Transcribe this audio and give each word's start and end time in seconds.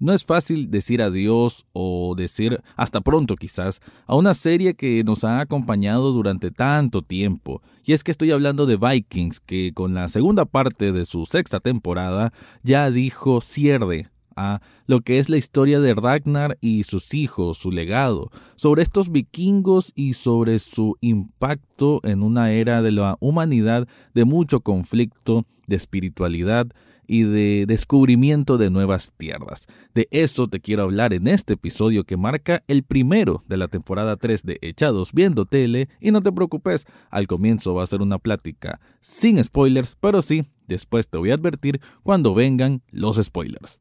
No 0.00 0.14
es 0.14 0.24
fácil 0.24 0.70
decir 0.70 1.02
adiós 1.02 1.66
o 1.74 2.14
decir 2.16 2.62
hasta 2.74 3.02
pronto 3.02 3.36
quizás 3.36 3.82
a 4.06 4.16
una 4.16 4.32
serie 4.32 4.72
que 4.72 5.04
nos 5.04 5.24
ha 5.24 5.40
acompañado 5.40 6.12
durante 6.12 6.50
tanto 6.50 7.02
tiempo. 7.02 7.60
Y 7.84 7.92
es 7.92 8.02
que 8.02 8.10
estoy 8.10 8.30
hablando 8.30 8.64
de 8.64 8.78
Vikings, 8.78 9.40
que 9.40 9.72
con 9.74 9.92
la 9.92 10.08
segunda 10.08 10.46
parte 10.46 10.92
de 10.92 11.04
su 11.04 11.26
sexta 11.26 11.60
temporada 11.60 12.32
ya 12.62 12.90
dijo 12.90 13.42
cierre 13.42 14.08
a 14.36 14.62
lo 14.86 15.02
que 15.02 15.18
es 15.18 15.28
la 15.28 15.36
historia 15.36 15.80
de 15.80 15.94
Ragnar 15.94 16.56
y 16.62 16.84
sus 16.84 17.12
hijos, 17.12 17.58
su 17.58 17.70
legado, 17.70 18.30
sobre 18.56 18.82
estos 18.82 19.12
vikingos 19.12 19.92
y 19.94 20.14
sobre 20.14 20.60
su 20.60 20.96
impacto 21.02 22.00
en 22.04 22.22
una 22.22 22.52
era 22.52 22.80
de 22.80 22.92
la 22.92 23.18
humanidad 23.20 23.86
de 24.14 24.24
mucho 24.24 24.60
conflicto, 24.60 25.44
de 25.66 25.76
espiritualidad, 25.76 26.68
y 27.10 27.24
de 27.24 27.64
descubrimiento 27.66 28.56
de 28.56 28.70
nuevas 28.70 29.12
tierras. 29.16 29.66
De 29.94 30.06
eso 30.12 30.46
te 30.46 30.60
quiero 30.60 30.84
hablar 30.84 31.12
en 31.12 31.26
este 31.26 31.54
episodio 31.54 32.04
que 32.04 32.16
marca 32.16 32.62
el 32.68 32.84
primero 32.84 33.42
de 33.48 33.56
la 33.56 33.66
temporada 33.66 34.16
3 34.16 34.44
de 34.44 34.58
Echados 34.62 35.12
Viendo 35.12 35.44
Tele 35.44 35.88
y 36.00 36.12
no 36.12 36.22
te 36.22 36.30
preocupes, 36.30 36.86
al 37.10 37.26
comienzo 37.26 37.74
va 37.74 37.82
a 37.82 37.88
ser 37.88 38.00
una 38.00 38.20
plática 38.20 38.80
sin 39.00 39.42
spoilers, 39.42 39.96
pero 40.00 40.22
sí, 40.22 40.44
después 40.68 41.08
te 41.08 41.18
voy 41.18 41.32
a 41.32 41.34
advertir 41.34 41.80
cuando 42.04 42.32
vengan 42.32 42.80
los 42.92 43.16
spoilers. 43.16 43.80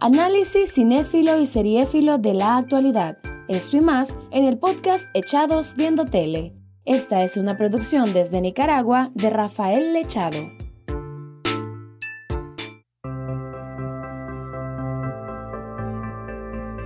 Análisis 0.00 0.72
cinéfilo 0.72 1.38
y 1.38 1.46
seriéfilo 1.46 2.18
de 2.18 2.34
la 2.34 2.56
actualidad. 2.56 3.18
Esto 3.46 3.76
y 3.76 3.80
más 3.80 4.16
en 4.32 4.44
el 4.44 4.58
podcast 4.58 5.06
Echados 5.14 5.76
Viendo 5.76 6.04
Tele. 6.04 6.52
Esta 6.84 7.22
es 7.22 7.36
una 7.36 7.56
producción 7.56 8.12
desde 8.12 8.40
Nicaragua 8.40 9.12
de 9.14 9.30
Rafael 9.30 9.92
Lechado. 9.92 10.63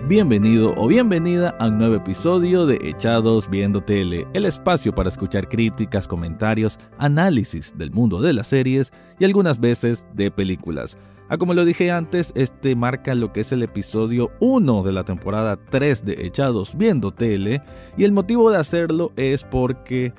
Bienvenido 0.08 0.72
o 0.78 0.88
bienvenida 0.88 1.54
a 1.60 1.66
un 1.66 1.76
nuevo 1.76 1.96
episodio 1.96 2.64
de 2.64 2.78
Echados 2.82 3.50
Viendo 3.50 3.82
Tele, 3.82 4.26
el 4.32 4.46
espacio 4.46 4.94
para 4.94 5.10
escuchar 5.10 5.50
críticas, 5.50 6.08
comentarios, 6.08 6.78
análisis 6.96 7.76
del 7.76 7.90
mundo 7.90 8.22
de 8.22 8.32
las 8.32 8.46
series 8.46 8.90
y 9.18 9.26
algunas 9.26 9.60
veces 9.60 10.06
de 10.14 10.30
películas. 10.30 10.96
Ah, 11.28 11.36
como 11.36 11.52
lo 11.52 11.66
dije 11.66 11.90
antes, 11.90 12.32
este 12.36 12.74
marca 12.74 13.14
lo 13.14 13.34
que 13.34 13.40
es 13.40 13.52
el 13.52 13.62
episodio 13.62 14.30
1 14.40 14.82
de 14.82 14.92
la 14.92 15.04
temporada 15.04 15.58
3 15.58 16.06
de 16.06 16.26
Echados 16.26 16.74
Viendo 16.74 17.12
Tele 17.12 17.60
y 17.98 18.04
el 18.04 18.12
motivo 18.12 18.50
de 18.50 18.56
hacerlo 18.56 19.12
es 19.16 19.44
porque, 19.44 20.14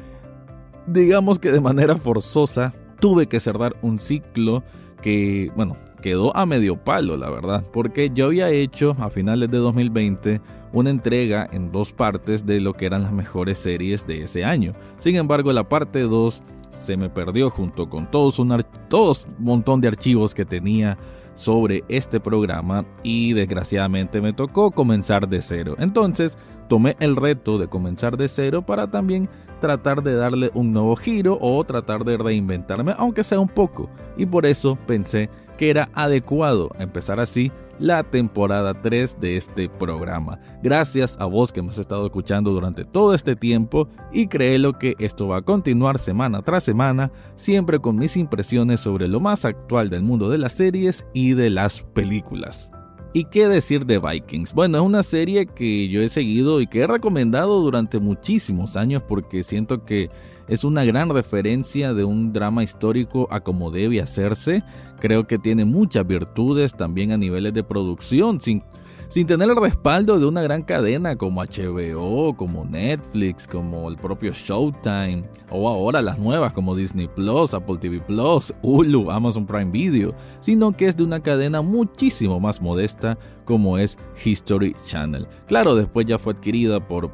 digamos 0.86 1.39
que 1.39 1.52
de 1.52 1.61
manera 1.61 1.95
forzosa, 1.95 2.75
tuve 2.99 3.25
que 3.25 3.39
cerrar 3.39 3.75
un 3.81 3.97
ciclo 3.97 4.64
que, 5.02 5.52
bueno, 5.55 5.77
quedó 6.02 6.36
a 6.36 6.45
medio 6.45 6.78
palo, 6.78 7.17
la 7.17 7.30
verdad, 7.30 7.64
porque 7.72 8.11
yo 8.14 8.28
había 8.28 8.50
hecho 8.50 8.95
a 9.00 9.09
finales 9.09 9.50
de 9.52 9.58
2020 9.58 10.42
una 10.72 10.89
entrega 10.89 11.47
en 11.52 11.72
dos 11.72 11.92
partes 11.92 12.45
de 12.45 12.59
lo 12.59 12.73
que 12.73 12.86
eran 12.86 13.03
las 13.03 13.11
mejores 13.11 13.58
series 13.58 14.05
de 14.05 14.23
ese 14.23 14.45
año. 14.45 14.73
Sin 15.00 15.16
embargo, 15.16 15.52
la 15.53 15.67
parte 15.67 16.02
2 16.02 16.44
se 16.70 16.97
me 16.97 17.09
perdió 17.09 17.50
junto 17.50 17.89
con 17.89 18.09
todos 18.09 18.39
un, 18.39 18.64
todos 18.88 19.27
montón 19.39 19.81
de 19.81 19.88
archivos 19.88 20.33
que 20.33 20.45
tenía 20.45 20.97
sobre 21.33 21.83
este 21.88 22.20
programa 22.20 22.86
y 23.02 23.33
desgraciadamente 23.33 24.22
me 24.22 24.33
tocó 24.33 24.72
comenzar 24.72 25.27
de 25.27 25.42
cero. 25.42 25.75
Entonces 25.80 26.38
tomé 26.67 26.95
el 27.00 27.16
reto 27.16 27.58
de 27.58 27.67
comenzar 27.67 28.17
de 28.17 28.27
cero 28.27 28.66
para 28.66 28.92
también 28.92 29.30
tratar 29.61 30.03
de 30.03 30.16
darle 30.16 30.52
un 30.53 30.72
nuevo 30.73 30.95
giro 30.95 31.38
o 31.39 31.64
tratar 31.64 32.03
de 32.03 32.17
reinventarme, 32.17 32.94
aunque 32.97 33.23
sea 33.23 33.39
un 33.39 33.47
poco. 33.47 33.89
Y 34.17 34.25
por 34.25 34.45
eso 34.45 34.77
pensé 34.86 35.30
que 35.59 35.69
era 35.69 35.89
adecuado 35.93 36.71
empezar 36.79 37.19
así 37.19 37.52
la 37.79 38.05
temporada 38.05 38.81
3 38.81 39.19
de 39.19 39.35
este 39.35 39.67
programa. 39.67 40.39
Gracias 40.63 41.17
a 41.19 41.25
vos 41.25 41.52
que 41.52 41.61
me 41.61 41.71
has 41.71 41.77
estado 41.77 42.05
escuchando 42.05 42.52
durante 42.52 42.85
todo 42.85 43.13
este 43.13 43.35
tiempo 43.35 43.89
y 44.13 44.27
créelo 44.27 44.80
que 44.80 44.95
esto 44.99 45.27
va 45.27 45.39
a 45.39 45.42
continuar 45.42 45.99
semana 45.99 46.43
tras 46.43 46.64
semana, 46.64 47.11
siempre 47.36 47.80
con 47.80 47.98
mis 47.98 48.15
impresiones 48.15 48.80
sobre 48.80 49.09
lo 49.09 49.19
más 49.19 49.43
actual 49.43 49.89
del 49.89 50.02
mundo 50.02 50.30
de 50.30 50.37
las 50.37 50.53
series 50.53 51.05
y 51.14 51.33
de 51.33 51.49
las 51.49 51.83
películas. 51.83 52.71
¿Y 53.11 53.25
qué 53.25 53.49
decir 53.49 53.86
de 53.86 53.99
Vikings? 53.99 54.53
Bueno, 54.53 54.77
es 54.77 54.83
una 54.83 55.03
serie 55.03 55.45
que 55.45 55.89
yo 55.89 56.02
he 56.02 56.08
seguido 56.08 56.61
y 56.61 56.67
que 56.67 56.81
he 56.81 56.87
recomendado 56.87 57.59
durante 57.59 57.99
muchísimos 57.99 58.77
años 58.77 59.03
porque 59.05 59.43
siento 59.43 59.83
que 59.83 60.09
es 60.49 60.64
una 60.64 60.83
gran 60.83 61.10
referencia 61.10 61.93
de 61.93 62.04
un 62.04 62.33
drama 62.33 62.64
histórico 62.64 63.27
a 63.32 63.39
como 63.42 63.70
debe 63.70 64.02
hacerse. 64.02 64.64
Creo 64.99 65.27
que 65.27 65.37
tiene 65.37 65.64
muchas 65.64 66.05
virtudes 66.05 66.76
también 66.76 67.11
a 67.11 67.17
niveles 67.17 67.54
de 67.54 67.64
producción, 67.64 68.42
sin, 68.42 68.64
sin 69.10 69.27
tener 69.27 69.48
el 69.48 69.55
respaldo 69.55 70.20
de 70.20 70.26
una 70.26 70.42
gran 70.42 70.64
cadena 70.64 71.15
como 71.15 71.43
HBO, 71.43 72.36
como 72.36 72.65
Netflix, 72.65 73.48
como 73.48 73.89
el 73.89 73.98
propio 73.98 74.33
Showtime, 74.33 75.23
o 75.52 75.70
ahora 75.70 76.02
las 76.02 76.17
nuevas 76.17 76.52
como 76.54 76.76
Disney 76.76 77.08
Plus, 77.08 77.54
Apple 77.54 77.77
TV 77.77 78.02
Plus, 78.02 78.52
Hulu, 78.64 79.11
Amazon 79.11 79.45
Prime 79.45 79.71
Video, 79.71 80.16
sino 80.42 80.76
que 80.76 80.87
es 80.87 80.98
de 80.98 81.04
una 81.04 81.21
cadena 81.21 81.61
muchísimo 81.61 82.39
más 82.39 82.60
modesta 82.60 83.20
como 83.45 83.77
es 83.77 83.99
History 84.26 84.76
Channel. 84.83 85.27
Claro, 85.48 85.76
después 85.76 86.08
ya 86.08 86.17
fue 86.17 86.33
adquirida 86.33 86.87
por 86.87 87.10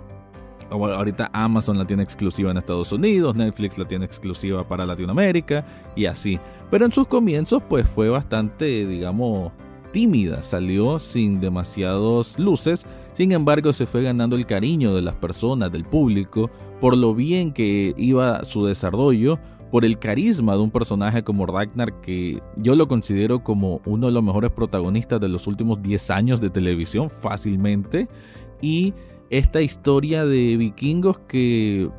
ahorita 0.70 1.30
Amazon 1.34 1.78
la 1.78 1.86
tiene 1.86 2.03
exclusiva 2.03 2.52
en 2.52 2.58
Estados 2.58 2.92
Unidos, 2.92 3.36
Netflix 3.36 3.78
la 3.78 3.88
tiene 3.88 4.06
exclusiva 4.06 4.68
para 4.68 4.86
Latinoamérica 4.86 5.66
y 5.96 6.06
así. 6.06 6.40
Pero 6.72 6.86
en 6.86 6.92
sus 6.92 7.08
comienzos 7.08 7.62
pues 7.68 7.88
fue 7.88 8.09
bastante, 8.09 8.88
digamos, 8.88 9.52
tímida, 9.92 10.44
salió 10.44 11.00
sin 11.00 11.40
demasiados 11.40 12.38
luces, 12.38 12.86
sin 13.14 13.31
embargo 13.31 13.72
se 13.72 13.86
fue 13.86 14.03
ganando 14.03 14.36
el 14.36 14.46
cariño 14.46 14.94
de 14.94 15.02
las 15.02 15.16
personas, 15.16 15.72
del 15.72 15.86
público, 15.86 16.50
por 16.82 16.97
lo 16.97 17.16
bien 17.16 17.53
que 17.53 17.94
iba 17.96 18.44
su 18.44 18.66
desarrollo, 18.66 19.40
por 19.72 19.84
el 19.84 20.00
carisma 20.00 20.53
de 20.53 20.59
un 20.59 20.72
personaje 20.72 21.24
como 21.24 21.46
Ragnar 21.46 22.00
que 22.02 22.42
yo 22.56 22.76
lo 22.76 22.88
considero 22.88 23.44
como 23.44 23.82
uno 23.86 24.08
de 24.08 24.14
los 24.14 24.24
mejores 24.24 24.52
protagonistas 24.52 25.20
de 25.20 25.28
los 25.28 25.47
últimos 25.47 25.82
10 25.82 26.12
años 26.12 26.42
de 26.42 26.50
televisión 26.50 27.09
fácilmente. 27.09 28.08
Y 28.62 28.94
esta 29.30 29.62
historia 29.62 30.25
de 30.25 30.58
vikingos 30.58 31.19
que, 31.28 31.90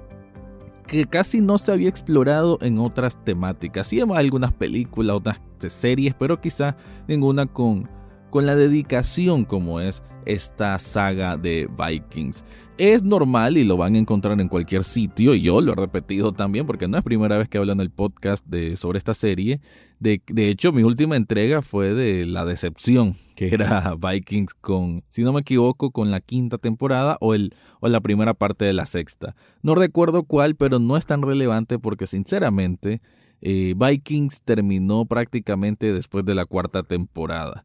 que 0.86 1.06
casi 1.06 1.40
no 1.40 1.58
se 1.58 1.72
había 1.72 1.88
explorado 1.88 2.58
en 2.60 2.78
otras 2.78 3.22
temáticas. 3.24 3.88
Sí, 3.88 4.00
algunas 4.00 4.52
películas, 4.52 5.16
otras 5.16 5.40
series, 5.68 6.14
pero 6.14 6.40
quizá 6.40 6.76
ninguna 7.08 7.46
con, 7.46 7.88
con 8.30 8.46
la 8.46 8.54
dedicación 8.54 9.44
como 9.44 9.80
es 9.80 10.02
esta 10.26 10.78
saga 10.78 11.36
de 11.36 11.68
Vikings. 11.78 12.44
Es 12.78 13.02
normal 13.02 13.56
y 13.56 13.64
lo 13.64 13.78
van 13.78 13.94
a 13.94 13.98
encontrar 13.98 14.38
en 14.38 14.48
cualquier 14.48 14.84
sitio, 14.84 15.34
y 15.34 15.40
yo 15.40 15.62
lo 15.62 15.72
he 15.72 15.74
repetido 15.74 16.32
también 16.32 16.66
porque 16.66 16.86
no 16.86 16.98
es 16.98 17.02
primera 17.02 17.38
vez 17.38 17.48
que 17.48 17.56
hablo 17.56 17.72
en 17.72 17.80
el 17.80 17.88
podcast 17.90 18.44
sobre 18.74 18.98
esta 18.98 19.14
serie. 19.14 19.62
De, 19.98 20.20
de 20.26 20.50
hecho, 20.50 20.72
mi 20.72 20.82
última 20.82 21.16
entrega 21.16 21.62
fue 21.62 21.94
de 21.94 22.26
La 22.26 22.44
Decepción, 22.44 23.14
que 23.34 23.48
era 23.48 23.94
Vikings 23.98 24.52
con, 24.52 25.04
si 25.08 25.22
no 25.22 25.32
me 25.32 25.40
equivoco, 25.40 25.90
con 25.90 26.10
la 26.10 26.20
quinta 26.20 26.58
temporada 26.58 27.16
o, 27.22 27.32
el, 27.32 27.54
o 27.80 27.88
la 27.88 28.02
primera 28.02 28.34
parte 28.34 28.66
de 28.66 28.74
la 28.74 28.84
sexta. 28.84 29.36
No 29.62 29.74
recuerdo 29.74 30.24
cuál, 30.24 30.54
pero 30.54 30.78
no 30.78 30.98
es 30.98 31.06
tan 31.06 31.22
relevante 31.22 31.78
porque 31.78 32.06
sinceramente 32.06 33.00
eh, 33.40 33.74
Vikings 33.74 34.42
terminó 34.42 35.06
prácticamente 35.06 35.94
después 35.94 36.26
de 36.26 36.34
la 36.34 36.44
cuarta 36.44 36.82
temporada. 36.82 37.64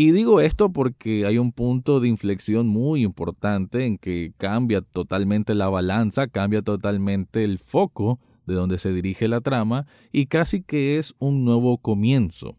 Y 0.00 0.12
digo 0.12 0.40
esto 0.40 0.70
porque 0.70 1.26
hay 1.26 1.38
un 1.38 1.50
punto 1.50 1.98
de 1.98 2.06
inflexión 2.06 2.68
muy 2.68 3.02
importante 3.02 3.84
en 3.84 3.98
que 3.98 4.32
cambia 4.36 4.80
totalmente 4.80 5.56
la 5.56 5.68
balanza, 5.70 6.28
cambia 6.28 6.62
totalmente 6.62 7.42
el 7.42 7.58
foco 7.58 8.20
de 8.46 8.54
donde 8.54 8.78
se 8.78 8.92
dirige 8.92 9.26
la 9.26 9.40
trama 9.40 9.86
y 10.12 10.26
casi 10.26 10.62
que 10.62 10.98
es 10.98 11.16
un 11.18 11.44
nuevo 11.44 11.78
comienzo. 11.78 12.54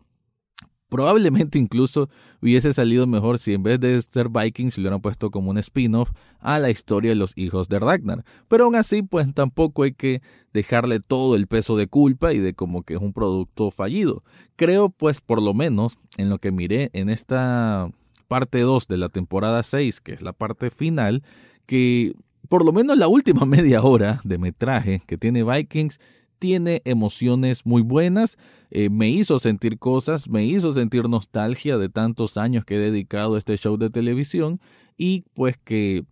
Probablemente 0.89 1.59
incluso 1.59 2.09
hubiese 2.41 2.73
salido 2.73 3.05
mejor 3.05 3.37
si 3.37 3.53
en 3.53 3.61
vez 3.61 3.79
de 3.79 4.01
ser 4.01 4.29
Vikings 4.29 4.77
le 4.77 4.81
hubieran 4.83 5.01
puesto 5.01 5.29
como 5.29 5.51
un 5.51 5.59
spin-off 5.59 6.11
a 6.39 6.57
la 6.57 6.71
historia 6.71 7.11
de 7.11 7.15
los 7.15 7.33
hijos 7.37 7.69
de 7.69 7.79
Ragnar. 7.79 8.25
Pero 8.47 8.65
aún 8.65 8.75
así, 8.75 9.03
pues 9.03 9.31
tampoco 9.33 9.83
hay 9.83 9.93
que 9.93 10.21
dejarle 10.51 10.99
todo 10.99 11.35
el 11.35 11.47
peso 11.47 11.77
de 11.77 11.87
culpa 11.87 12.33
y 12.33 12.39
de 12.39 12.55
como 12.55 12.81
que 12.81 12.95
es 12.95 13.01
un 13.01 13.13
producto 13.13 13.69
fallido. 13.69 14.23
Creo, 14.55 14.89
pues, 14.89 15.21
por 15.21 15.41
lo 15.41 15.53
menos, 15.53 15.97
en 16.17 16.29
lo 16.29 16.39
que 16.39 16.51
miré 16.51 16.89
en 16.93 17.09
esta 17.09 17.91
parte 18.27 18.61
2 18.61 18.87
de 18.87 18.97
la 18.97 19.09
temporada 19.09 19.61
6, 19.61 20.01
que 20.01 20.13
es 20.13 20.21
la 20.21 20.33
parte 20.33 20.71
final, 20.71 21.23
que 21.65 22.13
por 22.47 22.65
lo 22.65 22.71
menos 22.73 22.97
la 22.97 23.07
última 23.07 23.45
media 23.45 23.83
hora 23.83 24.21
de 24.23 24.37
metraje 24.37 25.01
que 25.05 25.17
tiene 25.17 25.43
Vikings 25.43 25.99
tiene 26.39 26.81
emociones 26.85 27.65
muy 27.65 27.81
buenas, 27.81 28.37
eh, 28.71 28.89
me 28.89 29.09
hizo 29.09 29.39
sentir 29.39 29.77
cosas, 29.77 30.29
me 30.29 30.45
hizo 30.45 30.73
sentir 30.73 31.07
nostalgia 31.09 31.77
de 31.77 31.89
tantos 31.89 32.37
años 32.37 32.65
que 32.65 32.75
he 32.75 32.79
dedicado 32.79 33.35
a 33.35 33.37
este 33.37 33.57
show 33.57 33.77
de 33.77 33.89
televisión 33.89 34.59
y 34.97 35.25
pues 35.33 35.57
que 35.57 36.05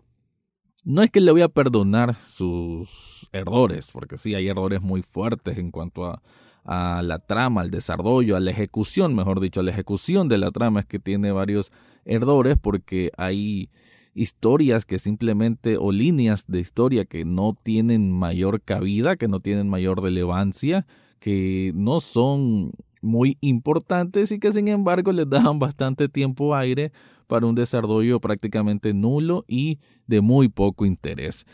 no 0.84 1.02
es 1.02 1.10
que 1.10 1.22
le 1.22 1.32
voy 1.32 1.42
a 1.42 1.50
perdonar 1.50 2.16
sus 2.28 3.28
errores, 3.32 3.90
porque 3.92 4.18
sí 4.18 4.36
hay 4.36 4.48
errores 4.48 4.82
muy 4.82 5.02
fuertes 5.02 5.58
en 5.58 5.72
cuanto 5.72 6.06
a, 6.06 6.22
a 6.64 7.02
la 7.02 7.20
trama, 7.20 7.62
al 7.62 7.72
desarrollo, 7.72 8.36
a 8.36 8.40
la 8.40 8.52
ejecución, 8.52 9.16
mejor 9.16 9.40
dicho, 9.40 9.62
a 9.62 9.64
la 9.64 9.72
ejecución 9.72 10.28
de 10.28 10.38
la 10.38 10.52
trama 10.52 10.82
es 10.82 10.86
que 10.86 11.00
tiene 11.00 11.32
varios 11.32 11.72
errores 12.06 12.58
porque 12.62 13.12
hay 13.18 13.70
historias 14.18 14.86
que 14.86 14.98
simplemente 14.98 15.78
o 15.78 15.92
líneas 15.92 16.46
de 16.48 16.60
historia 16.60 17.06
que 17.06 17.24
no 17.24 17.56
tienen 17.62 18.12
mayor 18.12 18.62
cabida, 18.62 19.16
que 19.16 19.28
no 19.28 19.40
tienen 19.40 19.70
mayor 19.70 20.02
relevancia, 20.02 20.88
que 21.20 21.72
no 21.76 22.00
son 22.00 22.72
muy 23.02 23.38
importantes 23.42 24.32
y 24.32 24.40
que 24.40 24.52
sin 24.52 24.68
embargo 24.68 25.12
les 25.12 25.30
dan 25.30 25.60
bastante 25.60 26.10
tiempo 26.10 26.56
aire 26.56 26.92
para 27.28 27.46
un 27.46 27.56
desarrollo 27.56 28.20
prácticamente 28.20 28.94
nulo 28.94 29.46
y 29.48 29.80
de 30.08 30.22
muy 30.22 30.50
poco 30.50 30.86
interés. 30.86 31.46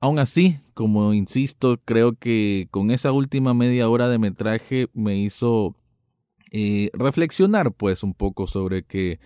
Aún 0.00 0.18
así, 0.18 0.58
como 0.74 1.14
insisto, 1.14 1.78
creo 1.84 2.14
que 2.14 2.66
con 2.72 2.90
esa 2.90 3.12
última 3.12 3.54
media 3.54 3.88
hora 3.88 4.08
de 4.08 4.18
metraje 4.18 4.88
me 4.92 5.18
hizo 5.18 5.76
eh, 6.50 6.90
reflexionar 6.94 7.72
pues 7.72 8.02
un 8.02 8.12
poco 8.12 8.48
sobre 8.48 8.82
que 8.82 9.20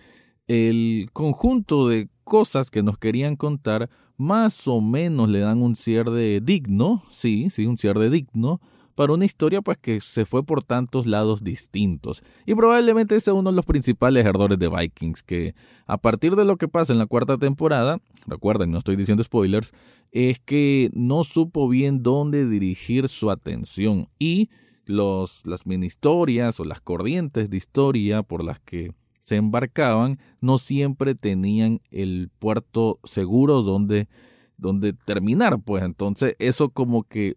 el 0.47 1.09
conjunto 1.13 1.87
de 1.87 2.09
cosas 2.23 2.69
que 2.69 2.83
nos 2.83 2.97
querían 2.97 3.35
contar 3.35 3.89
más 4.17 4.67
o 4.67 4.81
menos 4.81 5.29
le 5.29 5.39
dan 5.39 5.61
un 5.61 5.75
cierre 5.75 6.41
digno, 6.41 7.03
sí, 7.09 7.49
sí, 7.49 7.65
un 7.65 7.77
cierre 7.77 8.09
digno, 8.09 8.59
para 8.95 9.13
una 9.13 9.25
historia 9.25 9.61
pues 9.61 9.77
que 9.77 10.01
se 10.01 10.25
fue 10.25 10.43
por 10.43 10.63
tantos 10.63 11.05
lados 11.05 11.43
distintos. 11.43 12.23
Y 12.47 12.55
probablemente 12.55 13.15
ese 13.15 13.29
es 13.29 13.35
uno 13.35 13.51
de 13.51 13.55
los 13.55 13.65
principales 13.65 14.25
errores 14.25 14.57
de 14.57 14.69
Vikings, 14.69 15.21
que 15.21 15.53
a 15.85 15.97
partir 15.99 16.35
de 16.35 16.45
lo 16.45 16.57
que 16.57 16.67
pasa 16.67 16.93
en 16.93 16.99
la 16.99 17.05
cuarta 17.05 17.37
temporada, 17.37 17.99
recuerden, 18.25 18.71
no 18.71 18.79
estoy 18.79 18.95
diciendo 18.95 19.23
spoilers, 19.23 19.71
es 20.11 20.39
que 20.39 20.89
no 20.93 21.23
supo 21.23 21.69
bien 21.69 22.01
dónde 22.01 22.49
dirigir 22.49 23.07
su 23.07 23.29
atención 23.29 24.09
y 24.17 24.49
los, 24.85 25.45
las 25.45 25.67
mini 25.67 25.85
historias 25.85 26.59
o 26.59 26.63
las 26.63 26.81
corrientes 26.81 27.51
de 27.51 27.57
historia 27.57 28.23
por 28.23 28.43
las 28.43 28.59
que 28.61 28.93
se 29.27 29.35
embarcaban 29.35 30.19
no 30.39 30.57
siempre 30.57 31.13
tenían 31.13 31.81
el 31.91 32.31
puerto 32.39 33.01
seguro 33.03 33.61
donde, 33.61 34.07
donde 34.55 34.93
terminar, 34.93 35.59
pues 35.59 35.83
entonces 35.83 36.37
eso 36.39 36.69
como 36.69 37.03
que 37.03 37.35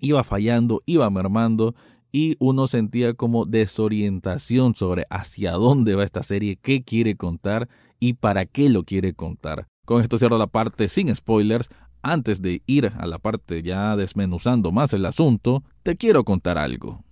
iba 0.00 0.24
fallando, 0.24 0.82
iba 0.84 1.08
mermando 1.10 1.76
y 2.10 2.34
uno 2.40 2.66
sentía 2.66 3.14
como 3.14 3.44
desorientación 3.44 4.74
sobre 4.74 5.04
hacia 5.10 5.52
dónde 5.52 5.94
va 5.94 6.02
esta 6.02 6.24
serie, 6.24 6.58
qué 6.60 6.82
quiere 6.82 7.14
contar 7.14 7.68
y 8.00 8.14
para 8.14 8.44
qué 8.44 8.68
lo 8.68 8.82
quiere 8.82 9.14
contar. 9.14 9.68
Con 9.86 10.02
esto 10.02 10.18
cierro 10.18 10.38
la 10.38 10.48
parte 10.48 10.88
sin 10.88 11.14
spoilers. 11.14 11.68
Antes 12.02 12.42
de 12.42 12.62
ir 12.66 12.92
a 12.98 13.06
la 13.06 13.20
parte 13.20 13.62
ya 13.62 13.94
desmenuzando 13.94 14.72
más 14.72 14.92
el 14.92 15.06
asunto, 15.06 15.62
te 15.84 15.96
quiero 15.96 16.24
contar 16.24 16.58
algo. 16.58 17.04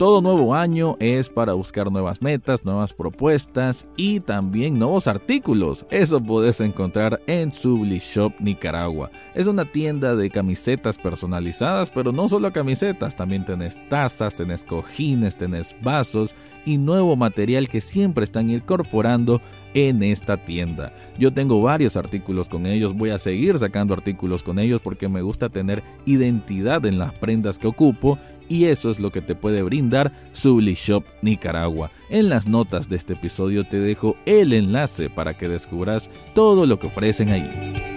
Todo 0.00 0.22
nuevo 0.22 0.54
año 0.54 0.96
es 0.98 1.28
para 1.28 1.52
buscar 1.52 1.92
nuevas 1.92 2.22
metas, 2.22 2.64
nuevas 2.64 2.94
propuestas 2.94 3.86
y 3.98 4.20
también 4.20 4.78
nuevos 4.78 5.06
artículos. 5.06 5.84
Eso 5.90 6.22
puedes 6.22 6.62
encontrar 6.62 7.20
en 7.26 7.52
Subli 7.52 7.98
Shop 7.98 8.32
Nicaragua. 8.40 9.10
Es 9.34 9.46
una 9.46 9.70
tienda 9.70 10.16
de 10.16 10.30
camisetas 10.30 10.96
personalizadas, 10.96 11.90
pero 11.90 12.12
no 12.12 12.30
solo 12.30 12.50
camisetas, 12.50 13.14
también 13.14 13.44
tenés 13.44 13.76
tazas, 13.90 14.36
tenés 14.36 14.64
cojines, 14.64 15.36
tenés 15.36 15.76
vasos 15.82 16.34
y 16.64 16.78
nuevo 16.78 17.14
material 17.14 17.68
que 17.68 17.82
siempre 17.82 18.24
están 18.24 18.48
incorporando 18.48 19.42
en 19.74 20.02
esta 20.02 20.38
tienda. 20.38 20.94
Yo 21.18 21.30
tengo 21.30 21.60
varios 21.60 21.98
artículos 21.98 22.48
con 22.48 22.64
ellos, 22.64 22.94
voy 22.94 23.10
a 23.10 23.18
seguir 23.18 23.58
sacando 23.58 23.92
artículos 23.92 24.42
con 24.42 24.58
ellos 24.58 24.80
porque 24.80 25.10
me 25.10 25.20
gusta 25.20 25.50
tener 25.50 25.82
identidad 26.06 26.86
en 26.86 26.98
las 26.98 27.12
prendas 27.18 27.58
que 27.58 27.66
ocupo 27.66 28.18
y 28.50 28.66
eso 28.66 28.90
es 28.90 28.98
lo 28.98 29.10
que 29.12 29.22
te 29.22 29.34
puede 29.34 29.62
brindar 29.62 30.12
Subli 30.32 30.74
Shop 30.74 31.04
Nicaragua. 31.22 31.92
En 32.10 32.28
las 32.28 32.48
notas 32.48 32.88
de 32.90 32.96
este 32.96 33.14
episodio 33.14 33.66
te 33.66 33.78
dejo 33.78 34.16
el 34.26 34.52
enlace 34.52 35.08
para 35.08 35.38
que 35.38 35.48
descubras 35.48 36.10
todo 36.34 36.66
lo 36.66 36.78
que 36.78 36.88
ofrecen 36.88 37.30
ahí. 37.30 37.90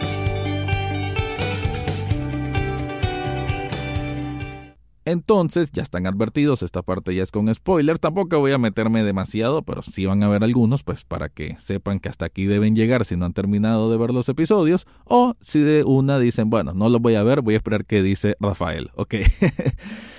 Entonces, 5.06 5.72
ya 5.72 5.84
están 5.84 6.08
advertidos, 6.08 6.64
esta 6.64 6.82
parte 6.82 7.14
ya 7.14 7.24
es 7.24 7.32
con 7.32 7.54
spoilers, 7.54 8.00
tampoco 8.00 8.40
voy 8.40 8.54
a 8.54 8.58
meterme 8.58 9.04
demasiado, 9.04 9.62
pero 9.64 9.82
sí 9.82 10.06
van 10.06 10.24
a 10.24 10.30
ver 10.30 10.46
algunos, 10.46 10.84
pues 10.84 11.04
para 11.04 11.28
que 11.28 11.58
sepan 11.60 12.00
que 12.00 12.08
hasta 12.08 12.26
aquí 12.26 12.46
deben 12.46 12.74
llegar 12.74 13.04
si 13.04 13.18
no 13.18 13.26
han 13.26 13.34
terminado 13.34 13.92
de 13.92 13.98
ver 13.98 14.12
los 14.12 14.30
episodios, 14.30 14.88
o 15.04 15.36
si 15.42 15.60
de 15.60 15.84
una 15.84 16.20
dicen, 16.20 16.50
bueno, 16.50 16.74
no 16.74 16.88
los 16.88 17.02
voy 17.02 17.16
a 17.16 17.24
ver, 17.24 17.42
voy 17.42 17.56
a 17.56 17.58
esperar 17.58 17.86
que 17.86 18.02
dice 18.02 18.38
Rafael, 18.40 18.92
ok. 18.96 19.16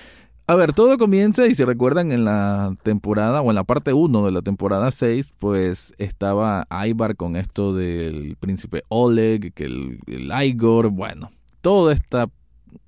A 0.46 0.56
ver, 0.56 0.74
todo 0.74 0.98
comienza 0.98 1.46
y 1.46 1.54
si 1.54 1.64
recuerdan 1.64 2.12
en 2.12 2.26
la 2.26 2.76
temporada 2.82 3.40
o 3.40 3.50
en 3.50 3.54
la 3.54 3.64
parte 3.64 3.94
1 3.94 4.26
de 4.26 4.30
la 4.30 4.42
temporada 4.42 4.90
6, 4.90 5.32
pues 5.38 5.94
estaba 5.96 6.66
Ibar 6.86 7.16
con 7.16 7.36
esto 7.36 7.74
del 7.74 8.36
príncipe 8.38 8.82
Oleg, 8.88 9.54
que 9.54 9.64
el, 9.64 10.00
el 10.06 10.30
Igor, 10.44 10.90
bueno, 10.90 11.30
toda 11.62 11.94
esta 11.94 12.28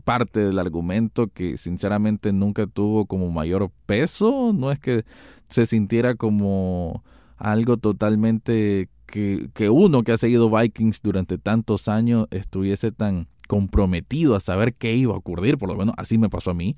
parte 0.04 0.40
del 0.40 0.58
argumento 0.58 1.28
que 1.28 1.56
sinceramente 1.56 2.30
nunca 2.30 2.66
tuvo 2.66 3.06
como 3.06 3.30
mayor 3.30 3.70
peso, 3.86 4.52
no 4.52 4.70
es 4.70 4.78
que 4.78 5.06
se 5.48 5.64
sintiera 5.64 6.14
como 6.14 7.04
algo 7.38 7.78
totalmente 7.78 8.90
que, 9.06 9.48
que 9.54 9.70
uno 9.70 10.02
que 10.02 10.12
ha 10.12 10.18
seguido 10.18 10.50
Vikings 10.50 11.00
durante 11.00 11.38
tantos 11.38 11.88
años 11.88 12.26
estuviese 12.30 12.92
tan 12.92 13.28
comprometido 13.48 14.34
a 14.34 14.40
saber 14.40 14.74
qué 14.74 14.94
iba 14.94 15.14
a 15.14 15.18
ocurrir, 15.18 15.56
por 15.56 15.70
lo 15.70 15.76
menos 15.76 15.94
así 15.96 16.18
me 16.18 16.28
pasó 16.28 16.50
a 16.50 16.54
mí. 16.54 16.76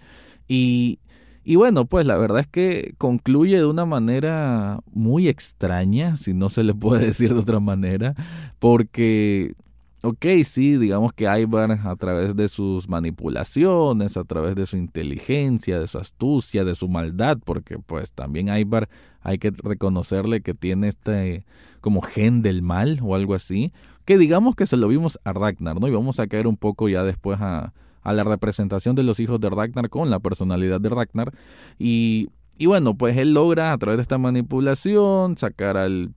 Y, 0.48 0.98
y 1.44 1.56
bueno, 1.56 1.84
pues 1.84 2.06
la 2.06 2.16
verdad 2.16 2.40
es 2.40 2.46
que 2.46 2.94
concluye 2.98 3.58
de 3.58 3.66
una 3.66 3.86
manera 3.86 4.80
muy 4.92 5.28
extraña, 5.28 6.16
si 6.16 6.34
no 6.34 6.50
se 6.50 6.64
le 6.64 6.74
puede 6.74 7.06
decir 7.06 7.34
de 7.34 7.40
otra 7.40 7.60
manera, 7.60 8.14
porque, 8.58 9.54
ok, 10.02 10.26
sí, 10.44 10.76
digamos 10.78 11.12
que 11.12 11.24
Ivar 11.24 11.70
a 11.72 11.96
través 11.96 12.34
de 12.34 12.48
sus 12.48 12.88
manipulaciones, 12.88 14.16
a 14.16 14.24
través 14.24 14.56
de 14.56 14.66
su 14.66 14.76
inteligencia, 14.76 15.78
de 15.78 15.86
su 15.86 15.98
astucia, 15.98 16.64
de 16.64 16.74
su 16.74 16.88
maldad, 16.88 17.38
porque 17.44 17.78
pues 17.78 18.12
también 18.12 18.48
Ivar 18.48 18.88
hay 19.20 19.38
que 19.38 19.50
reconocerle 19.50 20.40
que 20.40 20.54
tiene 20.54 20.88
este 20.88 21.44
como 21.80 22.00
gen 22.02 22.42
del 22.42 22.62
mal 22.62 22.98
o 23.02 23.14
algo 23.14 23.34
así, 23.34 23.72
que 24.04 24.18
digamos 24.18 24.56
que 24.56 24.66
se 24.66 24.76
lo 24.76 24.88
vimos 24.88 25.18
a 25.24 25.32
Ragnar, 25.32 25.80
¿no? 25.80 25.86
Y 25.88 25.92
vamos 25.92 26.18
a 26.18 26.26
caer 26.26 26.46
un 26.46 26.56
poco 26.56 26.88
ya 26.88 27.04
después 27.04 27.40
a 27.40 27.72
a 28.02 28.12
la 28.12 28.24
representación 28.24 28.96
de 28.96 29.02
los 29.02 29.20
hijos 29.20 29.40
de 29.40 29.50
Ragnar 29.50 29.88
con 29.88 30.10
la 30.10 30.20
personalidad 30.20 30.80
de 30.80 30.88
Ragnar. 30.88 31.32
Y, 31.78 32.28
y 32.56 32.66
bueno, 32.66 32.94
pues 32.94 33.16
él 33.16 33.34
logra 33.34 33.72
a 33.72 33.78
través 33.78 33.99
de 33.99 34.02
esta 34.02 34.18
manipulación 34.18 35.37
sacar 35.37 35.76
al, 35.76 36.14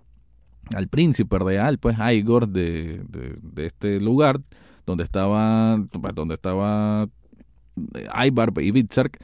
al 0.76 0.88
príncipe 0.88 1.40
real, 1.40 1.78
pues 1.78 1.98
Igor, 2.14 2.48
de, 2.48 3.02
de, 3.08 3.66
este 3.66 4.00
lugar 4.00 4.42
donde 4.86 5.04
estaba, 5.04 5.78
pues, 5.92 6.16
donde 6.16 6.36
estaba 6.36 7.08
eh, 7.96 8.28
Ivar 8.28 8.54
y 8.62 8.72
Bitzark 8.72 9.20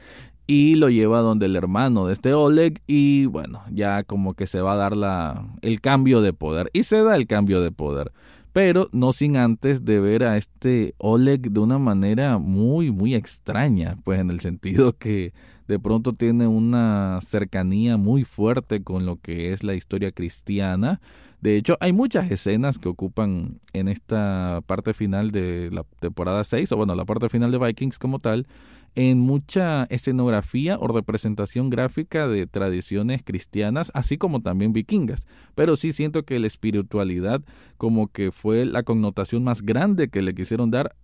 y 0.46 0.76
lo 0.76 0.88
lleva 0.88 1.20
donde 1.20 1.46
el 1.46 1.56
hermano 1.56 2.06
de 2.06 2.14
este 2.14 2.32
Oleg 2.32 2.80
y 2.86 3.26
bueno, 3.26 3.62
ya 3.70 4.02
como 4.02 4.34
que 4.34 4.46
se 4.46 4.60
va 4.60 4.72
a 4.72 4.76
dar 4.76 4.96
la, 4.96 5.46
el 5.60 5.80
cambio 5.80 6.22
de 6.22 6.32
poder 6.32 6.70
y 6.72 6.84
se 6.84 7.02
da 7.02 7.16
el 7.16 7.26
cambio 7.26 7.60
de 7.60 7.70
poder 7.70 8.12
pero 8.58 8.88
no 8.90 9.12
sin 9.12 9.36
antes 9.36 9.84
de 9.84 10.00
ver 10.00 10.24
a 10.24 10.36
este 10.36 10.96
Oleg 10.98 11.52
de 11.52 11.60
una 11.60 11.78
manera 11.78 12.38
muy, 12.38 12.90
muy 12.90 13.14
extraña, 13.14 13.96
pues 14.02 14.18
en 14.18 14.30
el 14.30 14.40
sentido 14.40 14.96
que 14.98 15.32
de 15.68 15.78
pronto 15.78 16.12
tiene 16.14 16.48
una 16.48 17.20
cercanía 17.22 17.96
muy 17.96 18.24
fuerte 18.24 18.82
con 18.82 19.06
lo 19.06 19.20
que 19.20 19.52
es 19.52 19.62
la 19.62 19.74
historia 19.74 20.10
cristiana. 20.10 21.00
De 21.40 21.56
hecho, 21.56 21.76
hay 21.78 21.92
muchas 21.92 22.32
escenas 22.32 22.80
que 22.80 22.88
ocupan 22.88 23.60
en 23.74 23.86
esta 23.86 24.60
parte 24.66 24.92
final 24.92 25.30
de 25.30 25.70
la 25.70 25.84
temporada 26.00 26.42
6, 26.42 26.72
o 26.72 26.76
bueno, 26.78 26.96
la 26.96 27.04
parte 27.04 27.28
final 27.28 27.52
de 27.52 27.58
Vikings 27.58 28.00
como 28.00 28.18
tal, 28.18 28.48
en 28.94 29.20
mucha 29.20 29.84
escenografía 29.84 30.78
o 30.78 30.88
representación 30.88 31.70
gráfica 31.70 32.26
de 32.26 32.46
tradiciones 32.46 33.22
cristianas, 33.22 33.90
así 33.94 34.18
como 34.18 34.42
también 34.42 34.72
vikingas. 34.72 35.26
Pero 35.54 35.76
sí 35.76 35.92
siento 35.92 36.24
que 36.24 36.38
la 36.38 36.46
espiritualidad 36.46 37.42
como 37.76 38.08
que 38.08 38.32
fue 38.32 38.64
la 38.64 38.82
connotación 38.82 39.44
más 39.44 39.62
grande 39.62 40.08
que 40.08 40.22
le 40.22 40.34
quisieron 40.34 40.70
dar, 40.70 40.96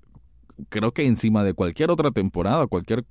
creo 0.69 0.93
que 0.93 1.07
encima 1.07 1.45
de 1.45 1.55
cualquier 1.55 1.91
otra 1.91 2.11
temporada, 2.11 2.67
cualquier 2.67 3.05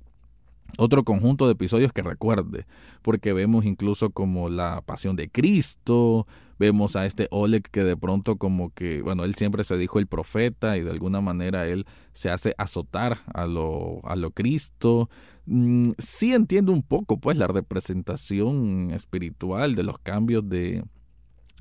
otro 0.78 1.04
conjunto 1.04 1.46
de 1.46 1.52
episodios 1.52 1.92
que 1.92 2.02
recuerde, 2.02 2.66
porque 3.02 3.32
vemos 3.32 3.64
incluso 3.64 4.10
como 4.10 4.48
la 4.48 4.82
pasión 4.82 5.16
de 5.16 5.28
Cristo, 5.28 6.26
vemos 6.58 6.96
a 6.96 7.06
este 7.06 7.28
Oleg 7.30 7.62
que 7.70 7.84
de 7.84 7.96
pronto 7.96 8.36
como 8.36 8.70
que, 8.70 9.02
bueno, 9.02 9.24
él 9.24 9.34
siempre 9.34 9.64
se 9.64 9.76
dijo 9.76 9.98
el 9.98 10.06
profeta 10.06 10.76
y 10.76 10.82
de 10.82 10.90
alguna 10.90 11.20
manera 11.20 11.66
él 11.66 11.86
se 12.12 12.30
hace 12.30 12.54
azotar 12.58 13.18
a 13.32 13.46
lo, 13.46 14.00
a 14.04 14.16
lo 14.16 14.30
Cristo. 14.30 15.08
Mm, 15.46 15.92
sí 15.98 16.32
entiendo 16.32 16.72
un 16.72 16.82
poco 16.82 17.18
pues 17.18 17.36
la 17.36 17.46
representación 17.46 18.90
espiritual 18.92 19.74
de 19.74 19.82
los 19.82 19.98
cambios 19.98 20.48
de, 20.48 20.84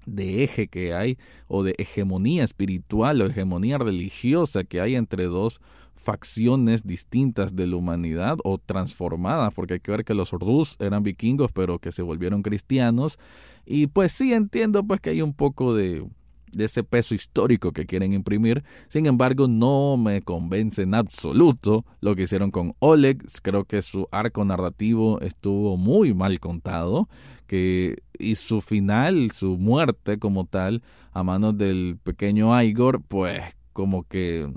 de 0.06 0.44
eje 0.44 0.68
que 0.68 0.94
hay 0.94 1.18
o 1.48 1.64
de 1.64 1.76
hegemonía 1.78 2.44
espiritual 2.44 3.22
o 3.22 3.26
hegemonía 3.26 3.78
religiosa 3.78 4.64
que 4.64 4.82
hay 4.82 4.96
entre 4.96 5.26
dos 5.26 5.60
facciones 6.04 6.86
distintas 6.86 7.56
de 7.56 7.68
la 7.68 7.78
humanidad 7.78 8.38
o 8.44 8.58
transformadas, 8.58 9.54
porque 9.54 9.76
hay 9.76 9.80
que 9.80 9.92
ver 9.92 10.06
que 10.06 10.14
los 10.14 10.32
Rus 10.32 10.76
eran 10.80 11.04
vikingos 11.04 11.52
pero 11.52 11.80
que 11.80 11.92
se 11.92 12.02
volvieron 12.02 12.44
cristianos 12.44 13.18
y 13.66 13.88
pues 13.88 14.12
sí 14.12 14.34
entiendo 14.34 14.84
pues 14.84 15.00
que 15.00 15.12
hay 15.12 15.22
un 15.22 15.34
poco 15.34 15.74
de 15.74 16.06
de 16.54 16.66
ese 16.66 16.84
peso 16.84 17.16
histórico 17.16 17.72
que 17.72 17.86
quieren 17.86 18.14
imprimir. 18.14 18.64
Sin 18.90 19.06
embargo, 19.06 19.48
no 19.48 19.98
me 19.98 20.22
convence 20.22 20.84
en 20.84 20.94
absoluto 20.94 21.86
lo 22.00 22.16
que 22.16 22.24
hicieron 22.24 22.52
con 22.52 22.76
Oleg. 22.80 23.24
Creo 23.42 23.66
que 23.66 23.82
su 23.82 24.08
arco 24.12 24.46
narrativo 24.46 25.20
estuvo 25.22 25.78
muy 25.78 26.14
mal 26.14 26.40
contado. 26.40 27.10
Que, 27.48 27.98
y 28.18 28.36
su 28.36 28.62
final, 28.62 29.32
su 29.32 29.58
muerte 29.58 30.18
como 30.18 30.46
tal, 30.46 30.82
a 31.12 31.24
manos 31.24 31.58
del 31.58 31.98
pequeño 32.02 32.60
Igor, 32.62 33.02
pues 33.02 33.42
como 33.74 34.04
que 34.04 34.52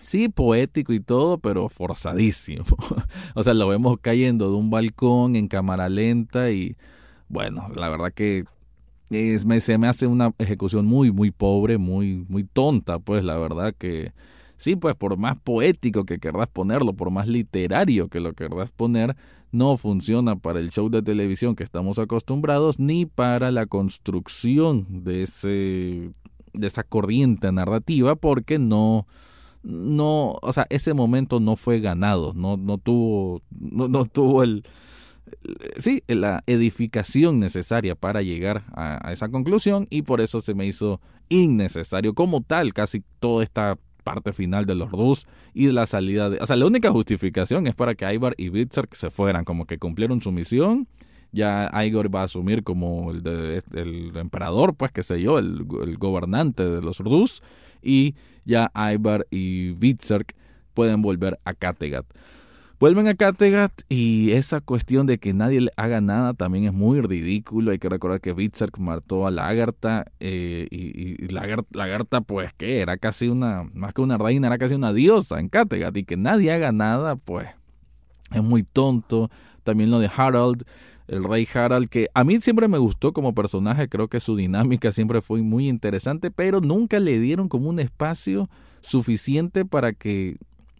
sí, 0.00 0.28
poético 0.28 0.92
y 0.92 1.00
todo, 1.00 1.38
pero 1.38 1.68
forzadísimo. 1.68 2.64
o 3.34 3.42
sea, 3.44 3.54
lo 3.54 3.68
vemos 3.68 3.98
cayendo 4.00 4.50
de 4.50 4.56
un 4.56 4.70
balcón 4.70 5.36
en 5.36 5.48
cámara 5.48 5.88
lenta 5.88 6.50
y 6.50 6.76
bueno, 7.28 7.68
la 7.74 7.88
verdad 7.88 8.12
que 8.12 8.44
es, 9.10 9.44
me, 9.44 9.60
se 9.60 9.78
me 9.78 9.88
hace 9.88 10.06
una 10.06 10.32
ejecución 10.38 10.86
muy, 10.86 11.10
muy 11.10 11.30
pobre, 11.30 11.78
muy, 11.78 12.24
muy 12.28 12.44
tonta, 12.44 12.98
pues 12.98 13.24
la 13.24 13.38
verdad 13.38 13.74
que 13.76 14.12
sí, 14.56 14.76
pues 14.76 14.94
por 14.94 15.16
más 15.16 15.38
poético 15.38 16.04
que 16.04 16.18
querrás 16.18 16.48
ponerlo, 16.48 16.94
por 16.94 17.10
más 17.10 17.28
literario 17.28 18.08
que 18.08 18.20
lo 18.20 18.32
querrás 18.32 18.70
poner, 18.70 19.16
no 19.52 19.76
funciona 19.76 20.36
para 20.36 20.58
el 20.58 20.70
show 20.70 20.88
de 20.88 21.02
televisión 21.02 21.54
que 21.54 21.64
estamos 21.64 21.98
acostumbrados, 21.98 22.80
ni 22.80 23.06
para 23.06 23.50
la 23.50 23.66
construcción 23.66 25.04
de 25.04 25.22
ese 25.22 26.10
de 26.52 26.68
esa 26.68 26.84
corriente 26.84 27.50
narrativa, 27.52 28.14
porque 28.14 28.58
no 28.58 29.06
no, 29.64 30.38
o 30.42 30.52
sea, 30.52 30.66
ese 30.68 30.94
momento 30.94 31.40
no 31.40 31.56
fue 31.56 31.80
ganado, 31.80 32.32
no, 32.34 32.56
no 32.56 32.78
tuvo, 32.78 33.42
no, 33.50 33.88
no 33.88 34.04
tuvo 34.04 34.42
el, 34.42 34.64
sí, 35.78 36.02
la 36.06 36.42
edificación 36.46 37.40
necesaria 37.40 37.94
para 37.94 38.22
llegar 38.22 38.64
a, 38.74 39.12
esa 39.12 39.28
conclusión 39.28 39.86
y 39.90 40.02
por 40.02 40.20
eso 40.20 40.40
se 40.40 40.54
me 40.54 40.66
hizo 40.66 41.00
innecesario 41.28 42.14
como 42.14 42.42
tal 42.42 42.72
casi 42.74 43.02
toda 43.20 43.42
esta 43.42 43.78
parte 44.02 44.34
final 44.34 44.66
de 44.66 44.74
los 44.74 44.90
Rus 44.90 45.26
y 45.54 45.66
de 45.66 45.72
la 45.72 45.86
salida 45.86 46.28
de... 46.28 46.38
O 46.40 46.46
sea, 46.46 46.56
la 46.56 46.66
única 46.66 46.90
justificación 46.90 47.66
es 47.66 47.74
para 47.74 47.94
que 47.94 48.12
Ivar 48.12 48.34
y 48.36 48.50
Berserk 48.50 48.94
se 48.94 49.10
fueran, 49.10 49.44
como 49.44 49.66
que 49.66 49.78
cumplieron 49.78 50.20
su 50.20 50.30
misión, 50.30 50.88
ya 51.32 51.70
Igor 51.84 52.14
va 52.14 52.20
a 52.20 52.24
asumir 52.24 52.62
como 52.62 53.10
el, 53.10 53.22
de, 53.22 53.62
el 53.72 54.14
emperador, 54.16 54.74
pues 54.74 54.92
qué 54.92 55.02
sé 55.02 55.22
yo, 55.22 55.38
el, 55.38 55.66
el, 55.82 55.96
gobernante 55.96 56.68
de 56.68 56.82
los 56.82 56.98
Rus, 56.98 57.42
y 57.82 58.14
ya 58.44 58.70
Ivar 58.74 59.26
y 59.30 59.72
Berserk 59.72 60.34
pueden 60.74 61.02
volver 61.02 61.38
a 61.44 61.54
Kattegat. 61.54 62.06
Vuelven 62.80 63.06
a 63.06 63.14
Kattegat 63.14 63.72
y 63.88 64.32
esa 64.32 64.60
cuestión 64.60 65.06
de 65.06 65.18
que 65.18 65.32
nadie 65.32 65.60
le 65.60 65.70
haga 65.76 66.00
nada 66.00 66.34
también 66.34 66.64
es 66.64 66.72
muy 66.72 67.00
ridículo. 67.00 67.70
Hay 67.70 67.78
que 67.78 67.88
recordar 67.88 68.20
que 68.20 68.32
Berserk 68.32 68.78
mató 68.78 69.26
a 69.26 69.30
Lagarta 69.30 70.04
eh, 70.20 70.66
y, 70.70 71.24
y 71.24 71.28
Lagarta, 71.28 72.20
pues 72.20 72.52
que 72.54 72.80
era 72.80 72.96
casi 72.96 73.28
una, 73.28 73.62
más 73.72 73.94
que 73.94 74.02
una 74.02 74.18
reina, 74.18 74.48
era 74.48 74.58
casi 74.58 74.74
una 74.74 74.92
diosa 74.92 75.38
en 75.38 75.48
Kattegat 75.48 75.96
y 75.96 76.04
que 76.04 76.16
nadie 76.16 76.52
haga 76.52 76.72
nada, 76.72 77.16
pues 77.16 77.48
es 78.32 78.42
muy 78.42 78.64
tonto. 78.64 79.30
También 79.62 79.90
lo 79.90 79.98
de 79.98 80.10
Harald, 80.14 80.64
el 81.08 81.24
rey 81.24 81.46
Harald, 81.52 81.88
que 81.88 82.08
a 82.14 82.24
mí 82.24 82.40
siempre 82.40 82.68
me 82.68 82.78
gustó 82.78 83.12
como 83.12 83.34
personaje, 83.34 83.88
creo 83.88 84.08
que 84.08 84.20
su 84.20 84.36
dinámica 84.36 84.92
siempre 84.92 85.20
fue 85.20 85.42
muy 85.42 85.68
interesante, 85.68 86.30
pero 86.30 86.60
nunca 86.60 87.00
le 87.00 87.18
dieron 87.18 87.48
como 87.48 87.68
un 87.68 87.80
espacio 87.80 88.48
suficiente 88.80 89.64
para 89.64 89.92
que 89.92 90.36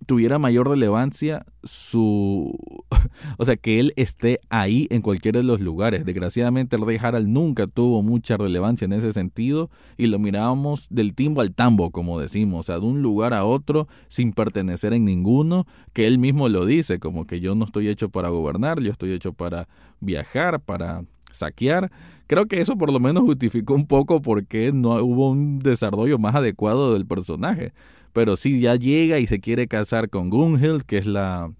tuviera 0.06 0.38
mayor 0.38 0.68
relevancia 0.68 1.44
su... 1.62 2.56
o 3.38 3.44
sea, 3.44 3.56
que 3.56 3.80
él 3.80 3.92
esté 3.96 4.40
ahí 4.50 4.86
en 4.90 5.02
cualquiera 5.02 5.40
de 5.40 5.44
los 5.44 5.60
lugares. 5.60 6.04
Desgraciadamente 6.04 6.76
el 6.76 6.86
rey 6.86 6.98
Harald 7.00 7.28
nunca 7.28 7.66
tuvo 7.66 8.02
mucha 8.02 8.36
relevancia 8.36 8.84
en 8.84 8.92
ese 8.92 9.12
sentido 9.12 9.70
y 9.96 10.06
lo 10.06 10.18
mirábamos 10.18 10.86
del 10.90 11.14
timbo 11.14 11.40
al 11.40 11.54
tambo, 11.54 11.90
como 11.90 12.20
decimos, 12.20 12.60
o 12.60 12.62
sea, 12.62 12.78
de 12.78 12.86
un 12.86 13.02
lugar 13.02 13.34
a 13.34 13.44
otro 13.44 13.88
sin 14.08 14.32
pertenecer 14.32 14.92
en 14.92 15.04
ninguno, 15.04 15.66
que 15.92 16.06
él 16.06 16.18
mismo 16.18 16.48
lo 16.48 16.66
dice, 16.66 16.98
como 16.98 17.26
que 17.26 17.40
yo 17.40 17.54
no 17.54 17.64
estoy 17.64 17.88
hecho 17.88 18.08
para 18.08 18.28
gobernar, 18.28 18.80
yo 18.80 18.92
estoy 18.92 19.12
hecho 19.12 19.32
para 19.32 19.68
viajar, 20.00 20.60
para 20.60 21.04
saquear. 21.32 21.90
Creo 22.26 22.46
que 22.46 22.60
eso 22.60 22.76
por 22.76 22.92
lo 22.92 23.00
menos 23.00 23.24
justificó 23.24 23.74
un 23.74 23.86
poco 23.86 24.22
por 24.22 24.46
qué 24.46 24.72
no 24.72 24.94
hubo 25.02 25.30
un 25.30 25.58
desarrollo 25.58 26.18
más 26.18 26.34
adecuado 26.34 26.94
del 26.94 27.06
personaje 27.06 27.72
pero 28.14 28.36
si 28.36 28.60
ya 28.60 28.76
llega 28.76 29.18
y 29.18 29.26
se 29.26 29.40
quiere 29.40 29.66
casar 29.66 30.08
con 30.08 30.30
Gunhild, 30.30 30.84
que 30.84 30.98
es 30.98 31.06
la 31.06 31.52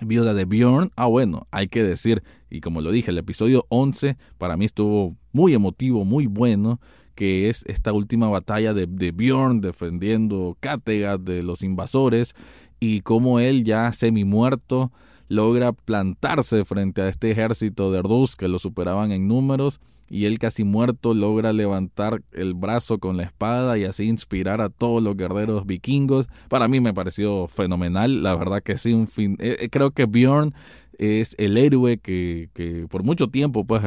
viuda 0.00 0.32
de 0.32 0.44
Bjorn, 0.44 0.92
ah 0.94 1.06
bueno, 1.06 1.48
hay 1.50 1.66
que 1.66 1.82
decir, 1.82 2.22
y 2.48 2.60
como 2.60 2.80
lo 2.80 2.92
dije, 2.92 3.10
el 3.10 3.18
episodio 3.18 3.66
11 3.68 4.16
para 4.38 4.56
mí 4.56 4.64
estuvo 4.64 5.16
muy 5.32 5.54
emotivo, 5.54 6.04
muy 6.04 6.26
bueno, 6.26 6.80
que 7.16 7.50
es 7.50 7.64
esta 7.66 7.92
última 7.92 8.28
batalla 8.28 8.74
de, 8.74 8.86
de 8.86 9.10
Bjorn 9.10 9.60
defendiendo 9.60 10.56
Kattegat 10.60 11.20
de 11.20 11.42
los 11.42 11.64
invasores 11.64 12.32
y 12.78 13.00
cómo 13.00 13.40
él 13.40 13.64
ya 13.64 13.92
semi 13.92 14.22
muerto 14.22 14.92
logra 15.28 15.72
plantarse 15.72 16.64
frente 16.64 17.02
a 17.02 17.08
este 17.08 17.30
ejército 17.30 17.92
de 17.92 18.02
Rus 18.02 18.36
que 18.36 18.48
lo 18.48 18.58
superaban 18.58 19.12
en 19.12 19.28
números 19.28 19.80
y 20.10 20.24
él 20.24 20.38
casi 20.38 20.64
muerto 20.64 21.14
logra 21.14 21.52
levantar 21.52 22.22
el 22.32 22.54
brazo 22.54 22.98
con 22.98 23.16
la 23.16 23.24
espada 23.24 23.76
y 23.78 23.84
así 23.84 24.04
inspirar 24.04 24.60
a 24.60 24.70
todos 24.70 25.02
los 25.02 25.16
guerreros 25.16 25.66
vikingos. 25.66 26.28
Para 26.48 26.68
mí 26.68 26.80
me 26.80 26.94
pareció 26.94 27.46
fenomenal, 27.46 28.22
la 28.22 28.34
verdad 28.34 28.62
que 28.62 28.78
sí, 28.78 28.92
un 28.92 29.06
fin. 29.06 29.36
Eh, 29.38 29.58
eh, 29.60 29.68
creo 29.68 29.90
que 29.90 30.06
Bjorn 30.06 30.54
es 30.98 31.34
el 31.38 31.56
héroe 31.56 31.98
que, 31.98 32.48
que, 32.54 32.86
por 32.88 33.04
mucho 33.04 33.28
tiempo 33.28 33.64
pues 33.64 33.82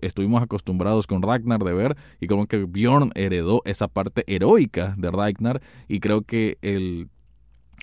estuvimos 0.00 0.42
acostumbrados 0.42 1.08
con 1.08 1.20
Ragnar 1.20 1.64
de 1.64 1.72
ver 1.72 1.96
y 2.20 2.28
como 2.28 2.46
que 2.46 2.64
Bjorn 2.64 3.10
heredó 3.16 3.62
esa 3.64 3.88
parte 3.88 4.22
heroica 4.28 4.94
de 4.96 5.10
Ragnar 5.10 5.60
y 5.88 5.98
creo 5.98 6.22
que 6.22 6.58
el 6.62 7.08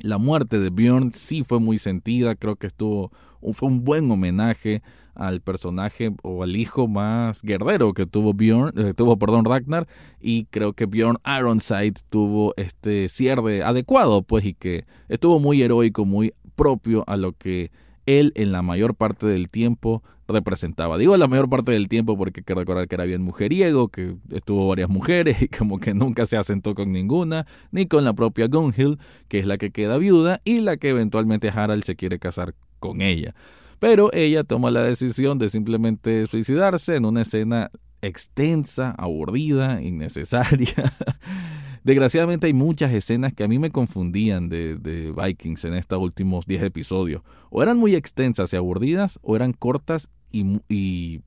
la 0.01 0.17
muerte 0.17 0.59
de 0.59 0.69
Bjorn 0.69 1.13
sí 1.13 1.43
fue 1.43 1.59
muy 1.59 1.79
sentida, 1.79 2.35
creo 2.35 2.55
que 2.55 2.67
estuvo 2.67 3.11
fue 3.53 3.69
un 3.69 3.83
buen 3.83 4.09
homenaje 4.11 4.81
al 5.15 5.41
personaje 5.41 6.11
o 6.23 6.43
al 6.43 6.55
hijo 6.55 6.87
más 6.87 7.41
guerrero 7.41 7.93
que 7.93 8.05
tuvo 8.05 8.33
Bjorn, 8.33 8.71
eh, 8.77 8.93
tuvo 8.93 9.17
perdón 9.17 9.45
Ragnar 9.45 9.87
y 10.19 10.45
creo 10.45 10.73
que 10.73 10.85
Bjorn 10.85 11.17
Ironside 11.25 11.95
tuvo 12.09 12.53
este 12.57 13.09
cierre 13.09 13.63
adecuado 13.63 14.21
pues 14.21 14.45
y 14.45 14.53
que 14.53 14.85
estuvo 15.07 15.39
muy 15.39 15.61
heroico, 15.61 16.05
muy 16.05 16.33
propio 16.55 17.03
a 17.07 17.17
lo 17.17 17.33
que 17.33 17.71
él 18.09 18.31
en 18.35 18.51
la 18.51 18.61
mayor 18.61 18.95
parte 18.95 19.27
del 19.27 19.49
tiempo 19.49 20.03
representaba. 20.27 20.97
Digo 20.97 21.17
la 21.17 21.27
mayor 21.27 21.49
parte 21.49 21.71
del 21.71 21.87
tiempo 21.87 22.17
porque 22.17 22.41
hay 22.41 22.43
que 22.43 22.55
recordar 22.55 22.87
que 22.87 22.95
era 22.95 23.05
bien 23.05 23.21
mujeriego, 23.21 23.89
que 23.89 24.15
estuvo 24.31 24.67
varias 24.67 24.89
mujeres 24.89 25.41
y 25.41 25.47
como 25.47 25.79
que 25.79 25.93
nunca 25.93 26.25
se 26.25 26.37
asentó 26.37 26.75
con 26.75 26.91
ninguna, 26.91 27.45
ni 27.71 27.87
con 27.87 28.03
la 28.03 28.13
propia 28.13 28.47
Gunhild, 28.47 28.99
que 29.27 29.39
es 29.39 29.45
la 29.45 29.57
que 29.57 29.71
queda 29.71 29.97
viuda 29.97 30.41
y 30.43 30.61
la 30.61 30.77
que 30.77 30.89
eventualmente 30.89 31.49
Harald 31.49 31.83
se 31.83 31.95
quiere 31.95 32.19
casar 32.19 32.55
con 32.79 33.01
ella. 33.01 33.33
Pero 33.79 34.11
ella 34.13 34.43
toma 34.43 34.71
la 34.71 34.83
decisión 34.83 35.37
de 35.37 35.49
simplemente 35.49 36.27
suicidarse 36.27 36.95
en 36.95 37.05
una 37.05 37.21
escena 37.21 37.71
extensa, 38.01 38.91
aburrida, 38.97 39.81
innecesaria. 39.81 40.93
Desgraciadamente 41.83 42.47
hay 42.47 42.53
muchas 42.53 42.93
escenas 42.93 43.33
que 43.33 43.43
a 43.43 43.47
mí 43.47 43.59
me 43.59 43.71
confundían 43.71 44.49
de, 44.49 44.75
de 44.75 45.11
Vikings 45.11 45.65
en 45.65 45.73
estos 45.75 45.99
últimos 45.99 46.45
10 46.45 46.63
episodios. 46.63 47.21
O 47.49 47.63
eran 47.63 47.77
muy 47.77 47.95
extensas 47.95 48.53
y 48.53 48.57
aburridas, 48.57 49.19
o 49.21 49.35
eran 49.35 49.53
cortas 49.53 50.09
y, 50.31 50.59
y 50.67 51.21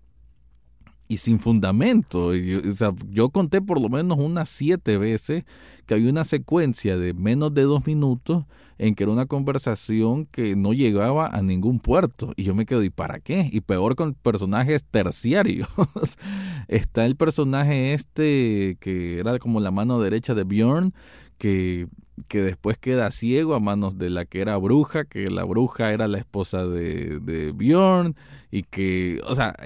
y 1.13 1.19
sin 1.19 1.41
fundamento. 1.41 2.29
o 2.29 2.73
sea, 2.73 2.95
yo 3.11 3.29
conté 3.29 3.61
por 3.61 3.81
lo 3.81 3.91
menos 3.91 4.19
unas 4.19 4.49
siete 4.49 4.97
veces 4.97 5.45
que 5.85 5.95
había 5.95 6.09
una 6.09 6.25
secuencia 6.25 6.97
de 6.97 7.13
menos 7.13 7.53
de 7.53 7.63
dos 7.63 7.87
minutos 7.87 8.45
en 8.79 8.95
que 8.95 9.05
era 9.05 9.13
una 9.13 9.27
conversación 9.27 10.25
que 10.25 10.57
no 10.57 10.73
llegaba 10.73 11.27
a 11.27 11.43
ningún 11.43 11.81
puerto. 11.81 12.33
Y 12.37 12.45
yo 12.45 12.55
me 12.55 12.65
quedo, 12.65 12.83
¿y 12.83 12.89
para 12.89 13.21
qué? 13.21 13.51
Y 13.53 13.61
peor 13.61 13.95
con 13.95 14.15
personajes 14.15 14.85
terciarios. 14.85 15.69
Está 16.69 17.05
el 17.05 17.17
personaje 17.17 17.93
este 17.93 18.79
que 18.81 19.19
era 19.19 19.39
como 19.39 19.61
la 19.61 19.71
mano 19.71 20.01
derecha 20.01 20.35
de 20.35 20.45
Bjorn, 20.45 20.95
que 21.37 21.89
que 22.29 22.43
después 22.43 22.79
queda 22.79 23.11
ciego 23.11 23.55
a 23.55 23.61
manos 23.61 23.99
de 23.99 24.11
la 24.11 24.25
que 24.25 24.41
era 24.41 24.57
bruja, 24.57 25.05
que 25.05 25.31
la 25.31 25.45
bruja 25.45 25.93
era 25.93 26.09
la 26.09 26.19
esposa 26.19 26.67
de, 26.67 27.21
de 27.21 27.53
Bjorn, 27.53 28.15
y 28.51 28.65
que, 28.65 29.19
o 29.27 29.35
sea, 29.35 29.57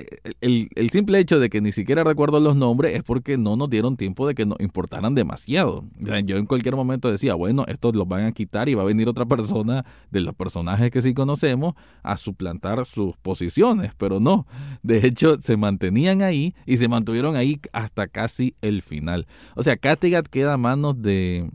el, 0.40 0.68
el, 0.76 0.90
simple 0.90 1.18
hecho 1.18 1.40
de 1.40 1.50
que 1.50 1.60
ni 1.60 1.72
siquiera 1.72 2.04
recuerdo 2.04 2.38
los 2.38 2.54
nombres 2.54 2.94
es 2.94 3.02
porque 3.02 3.36
no 3.36 3.56
nos 3.56 3.68
dieron 3.68 3.96
tiempo 3.96 4.28
de 4.28 4.36
que 4.36 4.46
nos 4.46 4.60
importaran 4.60 5.16
demasiado. 5.16 5.84
Yo 5.98 6.36
en 6.36 6.46
cualquier 6.46 6.76
momento 6.76 7.10
decía, 7.10 7.34
bueno, 7.34 7.64
estos 7.66 7.96
los 7.96 8.06
van 8.06 8.26
a 8.26 8.32
quitar 8.32 8.68
y 8.68 8.74
va 8.74 8.82
a 8.82 8.86
venir 8.86 9.08
otra 9.08 9.26
persona 9.26 9.84
de 10.12 10.20
los 10.20 10.36
personajes 10.36 10.92
que 10.92 11.02
sí 11.02 11.14
conocemos 11.14 11.74
a 12.04 12.16
suplantar 12.16 12.86
sus 12.86 13.16
posiciones, 13.16 13.90
pero 13.98 14.20
no. 14.20 14.46
De 14.84 15.04
hecho, 15.04 15.36
se 15.40 15.56
mantenían 15.56 16.22
ahí 16.22 16.54
y 16.64 16.76
se 16.76 16.86
mantuvieron 16.86 17.34
ahí 17.34 17.60
hasta 17.72 18.06
casi 18.06 18.54
el 18.62 18.82
final. 18.82 19.26
O 19.56 19.64
sea, 19.64 19.76
Kattegat 19.76 20.28
queda 20.28 20.52
a 20.52 20.58
manos 20.58 21.02
de 21.02 21.50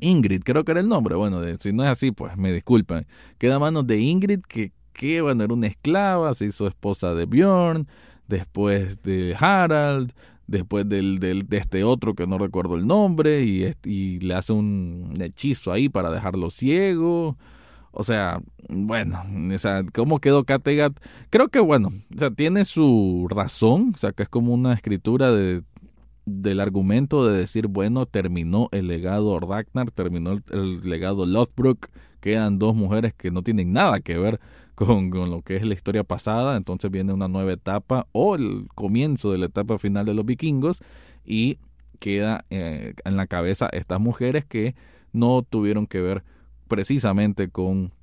Ingrid, 0.00 0.42
creo 0.42 0.64
que 0.64 0.72
era 0.72 0.80
el 0.80 0.88
nombre. 0.88 1.14
Bueno, 1.14 1.40
si 1.58 1.72
no 1.72 1.84
es 1.84 1.90
así, 1.90 2.10
pues 2.10 2.36
me 2.36 2.52
disculpen. 2.52 3.06
Queda 3.38 3.56
a 3.56 3.58
manos 3.58 3.86
de 3.86 3.98
Ingrid, 3.98 4.40
que, 4.40 4.72
que 4.92 5.20
bueno, 5.20 5.44
era 5.44 5.54
una 5.54 5.66
esclava, 5.66 6.34
se 6.34 6.46
hizo 6.46 6.66
esposa 6.66 7.14
de 7.14 7.26
Bjorn, 7.26 7.86
después 8.28 9.02
de 9.02 9.36
Harald, 9.38 10.12
después 10.46 10.88
del, 10.88 11.18
del, 11.20 11.48
de 11.48 11.56
este 11.58 11.84
otro 11.84 12.14
que 12.14 12.26
no 12.26 12.38
recuerdo 12.38 12.76
el 12.76 12.86
nombre, 12.86 13.42
y, 13.44 13.70
y 13.84 14.20
le 14.20 14.34
hace 14.34 14.52
un 14.52 15.14
hechizo 15.20 15.72
ahí 15.72 15.88
para 15.88 16.10
dejarlo 16.10 16.50
ciego. 16.50 17.36
O 17.96 18.02
sea, 18.02 18.40
bueno, 18.68 19.22
o 19.54 19.58
sea, 19.58 19.84
¿cómo 19.92 20.18
quedó 20.18 20.44
Kattegat? 20.44 20.98
Creo 21.30 21.48
que, 21.48 21.60
bueno, 21.60 21.92
o 22.14 22.18
sea, 22.18 22.32
tiene 22.32 22.64
su 22.64 23.28
razón, 23.30 23.92
o 23.94 23.98
sea, 23.98 24.10
que 24.10 24.24
es 24.24 24.28
como 24.28 24.52
una 24.52 24.74
escritura 24.74 25.30
de, 25.32 25.62
del 26.26 26.60
argumento 26.60 27.26
de 27.26 27.38
decir, 27.38 27.66
bueno, 27.66 28.06
terminó 28.06 28.68
el 28.72 28.88
legado 28.88 29.38
Ragnar, 29.40 29.90
terminó 29.90 30.40
el, 30.50 30.88
legado 30.88 31.26
Lothbrok, 31.26 31.88
quedan 32.20 32.58
dos 32.58 32.74
mujeres 32.74 33.12
que 33.14 33.30
no 33.30 33.42
tienen 33.42 33.72
nada 33.72 34.00
que 34.00 34.18
ver 34.18 34.40
con, 34.74 35.10
con, 35.10 35.30
lo 35.30 35.42
que 35.42 35.56
es 35.56 35.64
la 35.64 35.74
historia 35.74 36.04
pasada, 36.04 36.56
entonces 36.56 36.90
viene 36.90 37.12
una 37.12 37.28
nueva 37.28 37.52
etapa 37.52 38.06
o 38.12 38.36
el 38.36 38.66
comienzo 38.74 39.32
de 39.32 39.38
la 39.38 39.46
etapa 39.46 39.78
final 39.78 40.06
de 40.06 40.14
los 40.14 40.24
vikingos 40.24 40.80
y 41.24 41.58
queda 41.98 42.44
eh, 42.50 42.94
en 43.04 43.16
la 43.16 43.26
cabeza 43.26 43.68
estas 43.72 44.00
mujeres 44.00 44.44
que 44.44 44.74
no 45.12 45.42
tuvieron 45.42 45.86
que 45.86 46.02
ver 46.02 46.22
precisamente 46.68 47.48
con 47.48 47.93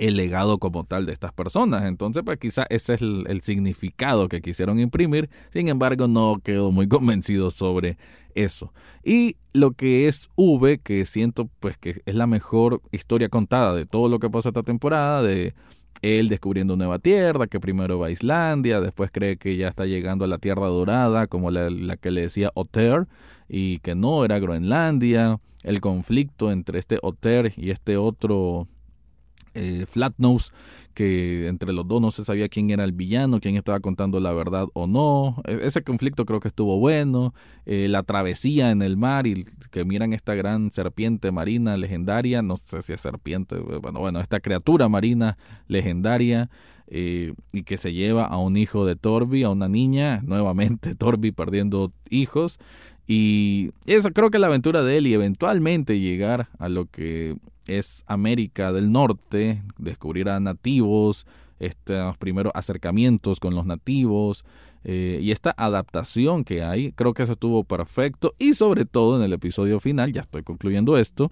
el 0.00 0.16
legado 0.16 0.58
como 0.58 0.84
tal 0.84 1.04
de 1.04 1.12
estas 1.12 1.32
personas. 1.32 1.84
Entonces, 1.84 2.22
pues 2.24 2.38
quizá 2.38 2.64
ese 2.70 2.94
es 2.94 3.02
el, 3.02 3.40
significado 3.42 4.28
que 4.28 4.40
quisieron 4.40 4.80
imprimir. 4.80 5.28
Sin 5.52 5.68
embargo, 5.68 6.08
no 6.08 6.40
quedo 6.42 6.72
muy 6.72 6.88
convencido 6.88 7.50
sobre 7.50 7.98
eso. 8.34 8.72
Y 9.04 9.36
lo 9.52 9.72
que 9.72 10.08
es 10.08 10.30
V, 10.36 10.78
que 10.78 11.04
siento 11.04 11.50
pues 11.60 11.76
que 11.76 12.00
es 12.06 12.14
la 12.14 12.26
mejor 12.26 12.80
historia 12.92 13.28
contada 13.28 13.74
de 13.74 13.84
todo 13.84 14.08
lo 14.08 14.20
que 14.20 14.30
pasó 14.30 14.48
esta 14.48 14.62
temporada, 14.62 15.22
de 15.22 15.54
él 16.00 16.30
descubriendo 16.30 16.76
nueva 16.76 16.98
tierra, 16.98 17.46
que 17.46 17.60
primero 17.60 17.98
va 17.98 18.06
a 18.06 18.10
Islandia, 18.10 18.80
después 18.80 19.10
cree 19.12 19.36
que 19.36 19.58
ya 19.58 19.68
está 19.68 19.84
llegando 19.84 20.24
a 20.24 20.28
la 20.28 20.38
Tierra 20.38 20.68
Dorada, 20.68 21.26
como 21.26 21.50
la, 21.50 21.68
la 21.68 21.98
que 21.98 22.10
le 22.10 22.22
decía 22.22 22.50
Otter, 22.54 23.06
y 23.50 23.80
que 23.80 23.94
no 23.94 24.24
era 24.24 24.38
Groenlandia, 24.38 25.40
el 25.62 25.82
conflicto 25.82 26.50
entre 26.50 26.78
este 26.78 26.98
Otter 27.02 27.52
y 27.58 27.70
este 27.70 27.98
otro 27.98 28.66
eh, 29.54 29.86
Flatnose, 29.86 30.52
que 30.94 31.48
entre 31.48 31.72
los 31.72 31.86
dos 31.86 32.00
no 32.00 32.10
se 32.10 32.24
sabía 32.24 32.48
quién 32.48 32.70
era 32.70 32.84
el 32.84 32.92
villano, 32.92 33.40
quién 33.40 33.56
estaba 33.56 33.80
contando 33.80 34.20
la 34.20 34.32
verdad 34.32 34.66
o 34.74 34.86
no. 34.86 35.42
E, 35.46 35.60
ese 35.62 35.82
conflicto 35.82 36.26
creo 36.26 36.40
que 36.40 36.48
estuvo 36.48 36.78
bueno. 36.78 37.34
Eh, 37.66 37.88
la 37.88 38.02
travesía 38.02 38.70
en 38.70 38.82
el 38.82 38.96
mar 38.96 39.26
y 39.26 39.44
que 39.70 39.84
miran 39.84 40.12
esta 40.12 40.34
gran 40.34 40.72
serpiente 40.72 41.30
marina 41.30 41.76
legendaria, 41.76 42.42
no 42.42 42.56
sé 42.56 42.82
si 42.82 42.92
es 42.92 43.00
serpiente, 43.00 43.56
bueno, 43.58 44.00
bueno, 44.00 44.20
esta 44.20 44.40
criatura 44.40 44.88
marina 44.88 45.36
legendaria. 45.68 46.50
Eh, 46.92 47.34
y 47.52 47.62
que 47.62 47.76
se 47.76 47.92
lleva 47.92 48.24
a 48.24 48.36
un 48.38 48.56
hijo 48.56 48.84
de 48.84 48.96
Torby, 48.96 49.44
a 49.44 49.50
una 49.50 49.68
niña, 49.68 50.22
nuevamente 50.24 50.94
Torby 50.96 51.30
perdiendo 51.30 51.92
hijos, 52.08 52.58
y 53.12 53.70
eso 53.86 54.12
creo 54.12 54.30
que 54.30 54.38
la 54.38 54.46
aventura 54.46 54.84
de 54.84 54.96
él 54.96 55.08
y 55.08 55.14
eventualmente 55.14 55.98
llegar 55.98 56.48
a 56.60 56.68
lo 56.68 56.86
que 56.86 57.34
es 57.78 58.02
América 58.06 58.72
del 58.72 58.92
Norte, 58.92 59.62
descubrir 59.78 60.28
a 60.28 60.40
nativos, 60.40 61.26
estos 61.58 62.16
primeros 62.16 62.52
acercamientos 62.54 63.38
con 63.38 63.54
los 63.54 63.66
nativos 63.66 64.44
eh, 64.82 65.18
y 65.22 65.30
esta 65.30 65.54
adaptación 65.56 66.42
que 66.42 66.62
hay, 66.62 66.92
creo 66.92 67.12
que 67.12 67.22
eso 67.22 67.32
estuvo 67.32 67.64
perfecto 67.64 68.34
y 68.38 68.54
sobre 68.54 68.86
todo 68.86 69.16
en 69.16 69.22
el 69.22 69.32
episodio 69.34 69.78
final, 69.78 70.12
ya 70.12 70.22
estoy 70.22 70.42
concluyendo 70.42 70.96
esto, 70.96 71.30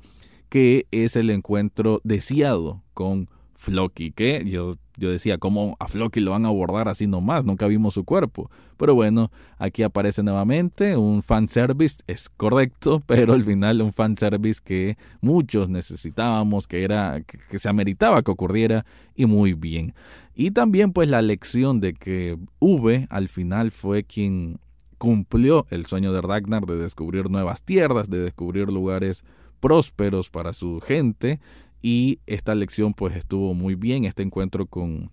que 0.51 0.87
es 0.91 1.17
el 1.17 1.31
encuentro 1.31 2.01
deseado 2.05 2.83
con 2.93 3.29
Floki, 3.55 4.13
que 4.13 4.45
yo, 4.47 4.77
yo 4.99 5.11
decía, 5.11 5.39
¿cómo 5.39 5.77
a 5.79 5.87
Floki 5.89 6.21
lo 6.21 6.33
van 6.33 6.45
a 6.45 6.49
abordar 6.49 6.89
así 6.89 7.07
nomás? 7.07 7.45
Nunca 7.45 7.67
vimos 7.67 7.95
su 7.95 8.05
cuerpo. 8.05 8.51
Pero 8.77 8.95
bueno, 8.95 9.31
aquí 9.59 9.83
aparece 9.83 10.23
nuevamente 10.23 10.97
un 10.97 11.23
fanservice, 11.23 11.99
es 12.07 12.29
correcto, 12.29 13.01
pero 13.07 13.33
al 13.33 13.45
final 13.45 13.81
un 13.81 13.93
fanservice 13.93 14.61
que 14.63 14.99
muchos 15.21 15.69
necesitábamos, 15.69 16.67
que 16.67 16.83
era, 16.83 17.23
que, 17.23 17.59
se 17.59 17.69
ameritaba 17.69 18.23
que 18.23 18.31
ocurriera, 18.31 18.85
y 19.15 19.27
muy 19.27 19.55
bien. 19.55 19.95
Y 20.35 20.51
también 20.51 20.93
pues 20.93 21.09
la 21.09 21.23
lección 21.23 21.81
de 21.81 21.95
que 21.95 22.37
V 22.59 23.07
al 23.11 23.29
final 23.29 23.71
fue 23.71 24.05
quien 24.05 24.59
cumplió 24.99 25.67
el 25.71 25.87
sueño 25.87 26.13
de 26.13 26.21
Ragnar 26.21 26.67
de 26.67 26.77
descubrir 26.77 27.31
nuevas 27.31 27.63
tierras, 27.63 28.11
de 28.11 28.19
descubrir 28.19 28.69
lugares 28.69 29.25
prósperos 29.61 30.31
para 30.31 30.53
su 30.53 30.81
gente 30.81 31.41
y 31.83 32.21
esta 32.27 32.55
lección 32.55 32.95
pues 32.95 33.17
estuvo 33.17 33.55
muy 33.55 33.75
bien, 33.75 34.05
este 34.05 34.23
encuentro 34.23 34.67
con, 34.67 35.11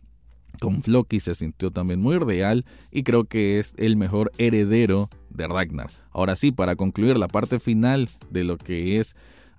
con 0.59 0.81
Floki 0.81 1.19
se 1.19 1.35
sintió 1.35 1.71
también 1.71 2.01
muy 2.01 2.17
real 2.17 2.65
y 2.91 3.03
creo 3.03 3.25
que 3.25 3.59
es 3.59 3.73
el 3.77 3.97
mejor 3.97 4.31
heredero 4.37 5.09
de 5.29 5.47
Ragnar. 5.47 5.89
Ahora 6.11 6.35
sí, 6.35 6.51
para 6.51 6.75
concluir 6.75 7.17
la 7.17 7.27
parte 7.27 7.59
final 7.59 8.09
de 8.29 8.43
lo 8.43 8.57
que 8.57 8.97
es 8.97 9.15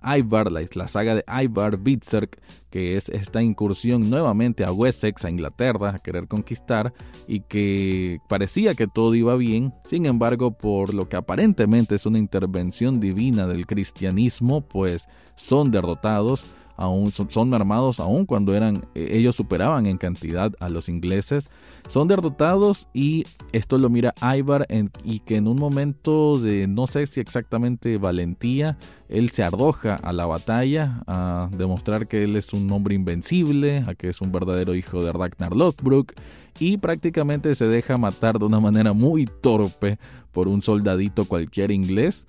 Ivar, 0.07 0.53
la, 0.53 0.89
saga 0.89 1.17
de 1.17 1.25
Ivar 1.43 1.79
Berserk, 1.79 2.39
que 2.71 2.97
es 2.97 3.09
esta 3.09 3.43
incursión 3.43 4.09
nuevamente 4.09 4.65
a 4.65 4.73
Wessex, 4.73 5.25
a 5.25 5.31
Inglaterra, 5.31 5.95
a 5.97 5.99
querer 5.99 6.29
conquistar, 6.29 6.93
y 7.27 7.41
que 7.41 8.19
parecía 8.29 8.75
que 8.75 8.87
todo 8.87 9.15
iba 9.15 9.35
bien, 9.37 9.73
sin 9.89 10.07
embargo, 10.07 10.53
por 10.53 10.95
lo 10.95 11.09
que 11.09 11.17
aparentemente 11.17 11.97
es 11.97 12.07
una 12.07 12.19
intervención 12.19 13.01
divina 13.01 13.47
del 13.47 13.67
cristianismo, 13.67 14.61
pues 14.61 15.09
son 15.35 15.71
derrotados 15.71 16.55
aún 16.77 17.11
son, 17.11 17.55
armados 17.55 18.01
aún 18.01 18.27
cuando 18.27 18.55
eran 18.55 18.85
eh, 18.95 19.09
ellos 19.13 19.37
superaban 19.37 19.87
en 19.87 19.99
cantidad 19.99 20.53
a 20.61 20.69
los 20.69 20.89
ingleses. 20.89 21.49
Son 21.89 22.09
derrotados 22.09 22.89
y 22.93 23.25
esto 23.53 23.79
lo 23.79 23.89
mira 23.89 24.15
Ivar 24.21 24.67
y 25.05 25.21
que 25.21 25.37
en 25.37 25.47
un 25.47 25.57
momento 25.57 26.39
de 26.39 26.67
no 26.67 26.87
sé 26.87 27.07
si 27.07 27.21
exactamente 27.21 27.97
valentía 27.99 28.77
él 29.09 29.31
se 29.31 29.45
arroja 29.45 29.95
a 29.95 30.13
la 30.13 30.27
batalla 30.27 31.03
a 31.07 31.49
demostrar 31.57 32.09
que 32.09 32.25
él 32.25 32.35
es 32.35 32.53
un 32.53 32.71
hombre 32.73 32.97
invencible 32.97 33.85
a 33.87 33.95
que 33.95 34.09
es 34.09 34.21
un 34.21 34.33
verdadero 34.33 34.75
hijo 34.75 35.05
de 35.05 35.13
Ragnar 35.13 35.55
Lothbrok 35.55 36.13
y 36.59 36.79
prácticamente 36.79 37.55
se 37.55 37.67
deja 37.67 37.99
matar 37.99 38.39
de 38.39 38.47
una 38.47 38.59
manera 38.59 38.93
muy 38.93 39.27
torpe 39.27 39.99
por 40.33 40.49
un 40.49 40.63
soldadito 40.63 41.25
cualquier 41.25 41.71
inglés 41.71 42.27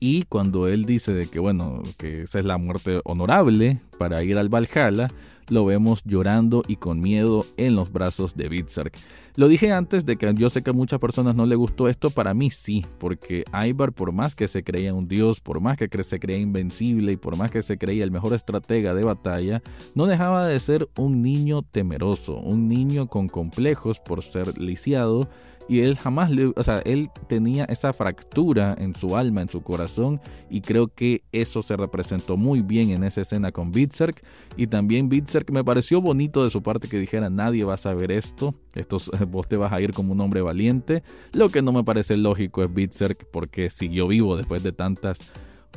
y 0.00 0.22
cuando 0.24 0.68
él 0.68 0.84
dice 0.84 1.12
de 1.12 1.26
que 1.28 1.38
bueno, 1.38 1.82
que 1.96 2.22
esa 2.22 2.38
es 2.38 2.44
la 2.44 2.58
muerte 2.58 3.00
honorable 3.04 3.80
para 3.98 4.22
ir 4.22 4.38
al 4.38 4.48
Valhalla, 4.48 5.08
lo 5.48 5.64
vemos 5.64 6.02
llorando 6.04 6.62
y 6.66 6.76
con 6.76 7.00
miedo 7.00 7.44
en 7.56 7.74
los 7.74 7.92
brazos 7.92 8.36
de 8.36 8.48
Bitzark. 8.48 8.94
Lo 9.36 9.48
dije 9.48 9.72
antes 9.72 10.04
de 10.04 10.16
que 10.16 10.32
yo 10.34 10.50
sé 10.50 10.62
que 10.62 10.70
a 10.70 10.72
muchas 10.72 10.98
personas 10.98 11.34
no 11.36 11.46
le 11.46 11.54
gustó 11.54 11.88
esto, 11.88 12.10
para 12.10 12.34
mí 12.34 12.50
sí, 12.50 12.84
porque 12.98 13.44
Ivar 13.52 13.92
por 13.92 14.12
más 14.12 14.34
que 14.34 14.48
se 14.48 14.64
creía 14.64 14.92
un 14.92 15.06
dios, 15.06 15.40
por 15.40 15.60
más 15.60 15.76
que 15.76 15.88
se 16.02 16.18
creía 16.18 16.38
invencible 16.38 17.12
y 17.12 17.16
por 17.16 17.36
más 17.36 17.50
que 17.50 17.62
se 17.62 17.78
creía 17.78 18.04
el 18.04 18.10
mejor 18.10 18.34
estratega 18.34 18.94
de 18.94 19.04
batalla, 19.04 19.62
no 19.94 20.06
dejaba 20.06 20.46
de 20.46 20.58
ser 20.58 20.88
un 20.96 21.22
niño 21.22 21.62
temeroso, 21.62 22.36
un 22.36 22.68
niño 22.68 23.06
con 23.06 23.28
complejos 23.28 24.00
por 24.00 24.22
ser 24.22 24.58
lisiado 24.58 25.28
y 25.68 25.80
él 25.80 25.96
jamás 25.96 26.30
le, 26.30 26.46
o 26.46 26.62
sea, 26.62 26.78
él 26.78 27.10
tenía 27.28 27.64
esa 27.66 27.92
fractura 27.92 28.74
en 28.78 28.94
su 28.94 29.16
alma, 29.16 29.42
en 29.42 29.48
su 29.48 29.62
corazón 29.62 30.20
y 30.50 30.62
creo 30.62 30.88
que 30.88 31.22
eso 31.30 31.62
se 31.62 31.76
representó 31.76 32.36
muy 32.36 32.62
bien 32.62 32.90
en 32.90 33.04
esa 33.04 33.20
escena 33.20 33.52
con 33.52 33.70
Bitzerk 33.70 34.22
y 34.56 34.66
también 34.66 35.08
Bitzerk 35.08 35.50
me 35.50 35.62
pareció 35.62 36.00
bonito 36.00 36.42
de 36.42 36.50
su 36.50 36.62
parte 36.62 36.88
que 36.88 36.98
dijera 36.98 37.28
nadie 37.28 37.64
va 37.64 37.74
a 37.74 37.78
saber 37.78 38.10
esto, 38.10 38.54
estos, 38.74 39.10
vos 39.28 39.46
te 39.46 39.56
vas 39.56 39.72
a 39.72 39.80
ir 39.80 39.92
como 39.92 40.12
un 40.12 40.20
hombre 40.20 40.40
valiente, 40.40 41.02
lo 41.32 41.50
que 41.50 41.62
no 41.62 41.72
me 41.72 41.84
parece 41.84 42.16
lógico 42.16 42.62
es 42.62 42.72
Bitzerk 42.72 43.26
porque 43.30 43.68
siguió 43.68 44.08
vivo 44.08 44.36
después 44.36 44.62
de 44.62 44.72
tantas 44.72 45.18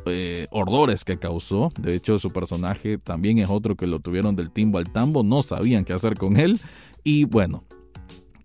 eh, 0.06 0.48
horrores 0.50 1.06
que 1.06 1.18
causó. 1.18 1.70
De 1.80 1.96
hecho, 1.96 2.18
su 2.18 2.32
personaje 2.32 2.98
también 2.98 3.38
es 3.38 3.50
otro 3.50 3.76
que 3.76 3.86
lo 3.86 4.00
tuvieron 4.00 4.36
del 4.36 4.50
timbo 4.52 4.80
al 4.80 4.92
tambo, 4.92 5.22
no 5.22 5.44
sabían 5.44 5.86
qué 5.86 5.94
hacer 5.94 6.16
con 6.18 6.38
él. 6.38 6.60
Y 7.04 7.26
bueno, 7.26 7.64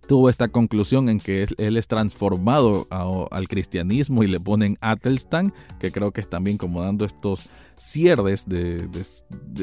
tuvo 0.07 0.31
esta 0.31 0.49
conclusión 0.49 1.09
en 1.09 1.21
que 1.21 1.47
él, 1.57 1.77
es 1.77 1.87
transformado 1.87 2.87
al 3.31 3.49
cristianismo 3.49 4.23
y 4.23 4.29
le 4.29 4.40
ponen 4.40 4.79
Atelstan, 4.81 5.53
que 5.79 5.90
creo 5.90 6.12
que 6.12 6.21
es 6.21 6.29
también 6.29 6.59
como 6.59 6.83
dando 6.83 7.05
estos 7.05 7.49
cierres 7.79 8.49
de, 8.49 8.88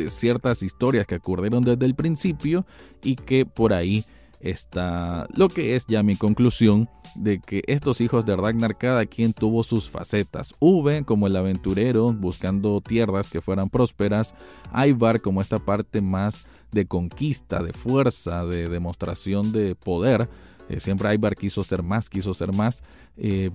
ciertas 0.10 0.62
historias 0.62 1.08
que 1.08 1.16
ocurrieron 1.16 1.64
desde 1.64 1.86
el 1.86 1.96
principio 1.96 2.66
y 3.04 3.16
que 3.16 3.46
por 3.46 3.74
ahí 3.74 4.06
está 4.40 5.26
lo 5.34 5.48
que 5.48 5.76
es 5.76 5.86
ya 5.88 6.04
mi 6.04 6.18
conclusión 6.18 6.90
de 7.16 7.40
que 7.40 7.64
estos 7.68 8.02
hijos 8.02 8.26
de 8.26 8.36
Ragnar 8.36 8.78
cada 8.78 9.06
quien 9.06 9.32
tuvo 9.34 9.64
sus 9.64 9.90
facetas. 9.90 10.54
V 10.60 11.04
como 11.06 11.28
el 11.28 11.36
aventurero 11.36 12.12
buscando 12.12 12.82
tierras 12.82 13.30
que 13.30 13.42
fueran 13.42 13.70
prósperas, 13.70 14.36
Ivar 14.76 15.22
como 15.22 15.42
esta 15.42 15.60
parte 15.60 16.02
más 16.02 16.46
de 16.74 16.86
conquista, 16.86 17.62
de 17.62 17.74
fuerza, 17.74 18.46
de 18.46 18.68
demostración 18.68 19.52
de 19.52 19.76
poder. 19.76 20.30
Eh, 20.70 20.80
siempre 20.80 21.14
Ibar 21.14 21.36
quiso 21.36 21.64
ser 21.64 21.84
más, 21.84 22.10
quiso 22.10 22.34
ser 22.34 22.54
más. 22.54 22.82
Eh, 23.18 23.52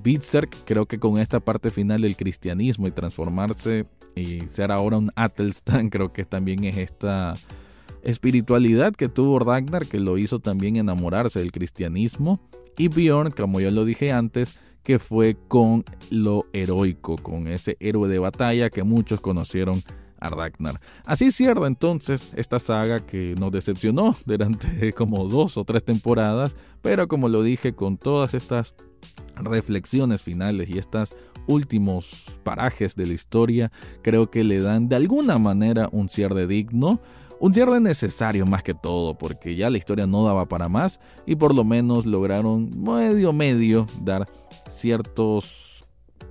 creo 0.65 0.87
que 0.87 0.99
con 0.99 1.19
esta 1.19 1.41
parte 1.41 1.71
final 1.71 2.03
del 2.03 2.17
cristianismo 2.17 2.87
y 2.87 2.93
transformarse 2.93 3.87
y 4.15 4.41
ser 4.51 4.71
ahora 4.71 4.99
un 4.99 5.11
Atelstan 5.17 5.89
creo 5.91 6.13
que 6.13 6.25
también 6.25 6.65
es 6.65 6.77
esta 6.77 7.35
espiritualidad 8.03 8.95
que 8.95 9.09
tuvo 9.09 9.39
Ragnar 9.39 9.87
que 9.87 9.99
lo 9.99 10.19
hizo 10.19 10.39
también 10.39 10.77
enamorarse 10.77 11.41
del 11.41 11.53
cristianismo 11.53 12.41
y 12.77 12.89
Bjorn, 12.89 13.33
como 13.33 13.61
ya 13.61 13.73
lo 13.73 13.85
dije 13.85 14.13
antes, 14.13 14.61
que 14.85 15.01
fue 15.01 15.37
con 15.49 15.85
lo 16.11 16.47
heroico, 16.53 17.17
con 17.17 17.49
ese 17.49 17.77
héroe 17.81 18.09
de 18.09 18.21
batalla 18.21 18.71
que 18.71 18.85
muchos 18.85 19.21
conocieron 19.21 19.83
a 20.21 20.31
Ragnar. 20.31 20.81
Así 21.07 21.31
cierra 21.31 21.67
entonces 21.67 22.33
esta 22.37 22.59
saga 22.59 23.01
que 23.01 23.35
nos 23.39 23.53
decepcionó 23.53 24.17
durante 24.27 24.93
como 24.93 25.29
dos 25.29 25.57
o 25.57 25.65
tres 25.65 25.85
temporadas, 25.85 26.57
pero 26.83 27.09
como 27.09 27.29
lo 27.29 27.43
dije 27.43 27.75
con 27.75 27.97
todas 27.97 28.35
estas 28.35 28.75
reflexiones 29.37 30.23
finales 30.23 30.69
y 30.69 30.79
estos 30.79 31.15
últimos 31.47 32.27
parajes 32.43 32.95
de 32.95 33.07
la 33.07 33.15
historia, 33.15 33.73
creo 34.03 34.31
que 34.31 34.45
le 34.45 34.61
dan 34.61 34.89
de 34.89 34.97
alguna 34.97 35.39
manera 35.39 35.89
un 35.93 36.09
cierre 36.09 36.47
digno. 36.47 37.01
Un 37.41 37.55
cierre 37.55 37.79
necesario 37.79 38.47
más 38.47 38.65
que 38.65 38.75
todo, 38.75 39.17
porque 39.17 39.55
ya 39.55 39.71
la 39.71 39.79
historia 39.79 40.09
no 40.09 40.25
daba 40.25 40.49
para 40.49 40.69
más 40.69 40.99
y 41.25 41.37
por 41.37 41.55
lo 41.55 41.63
menos 41.63 42.05
lograron 42.05 42.69
medio 42.77 43.33
medio 43.33 43.87
dar 44.03 44.27
ciertos 44.69 45.68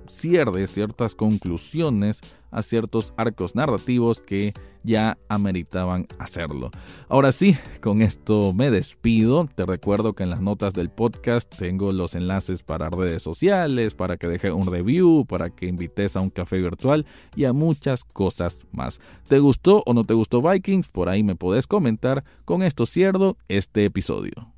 cierres, 0.06 0.72
ciertas 0.72 1.14
conclusiones 1.14 2.20
a 2.50 2.62
ciertos 2.62 3.12
arcos 3.16 3.54
narrativos 3.54 4.20
que 4.20 4.54
ya 4.82 5.18
ameritaban 5.28 6.06
hacerlo. 6.18 6.70
Ahora 7.08 7.32
sí, 7.32 7.56
con 7.82 8.00
esto 8.00 8.52
me 8.54 8.70
despido. 8.70 9.46
Te 9.54 9.66
recuerdo 9.66 10.14
que 10.14 10.22
en 10.22 10.30
las 10.30 10.40
notas 10.40 10.72
del 10.72 10.90
podcast 10.90 11.52
tengo 11.58 11.92
los 11.92 12.14
enlaces 12.14 12.62
para 12.62 12.88
redes 12.88 13.22
sociales, 13.22 13.94
para 13.94 14.16
que 14.16 14.28
deje 14.28 14.50
un 14.50 14.70
review, 14.70 15.26
para 15.26 15.50
que 15.50 15.66
invites 15.66 16.16
a 16.16 16.20
un 16.20 16.30
café 16.30 16.58
virtual 16.58 17.06
y 17.36 17.44
a 17.44 17.52
muchas 17.52 18.04
cosas 18.04 18.62
más. 18.72 19.00
¿Te 19.28 19.38
gustó 19.38 19.82
o 19.84 19.92
no 19.92 20.04
te 20.04 20.14
gustó 20.14 20.40
Vikings? 20.40 20.88
Por 20.88 21.08
ahí 21.08 21.22
me 21.22 21.36
podés 21.36 21.66
comentar. 21.66 22.24
Con 22.44 22.62
esto 22.62 22.86
cierro 22.86 23.36
este 23.48 23.84
episodio. 23.84 24.57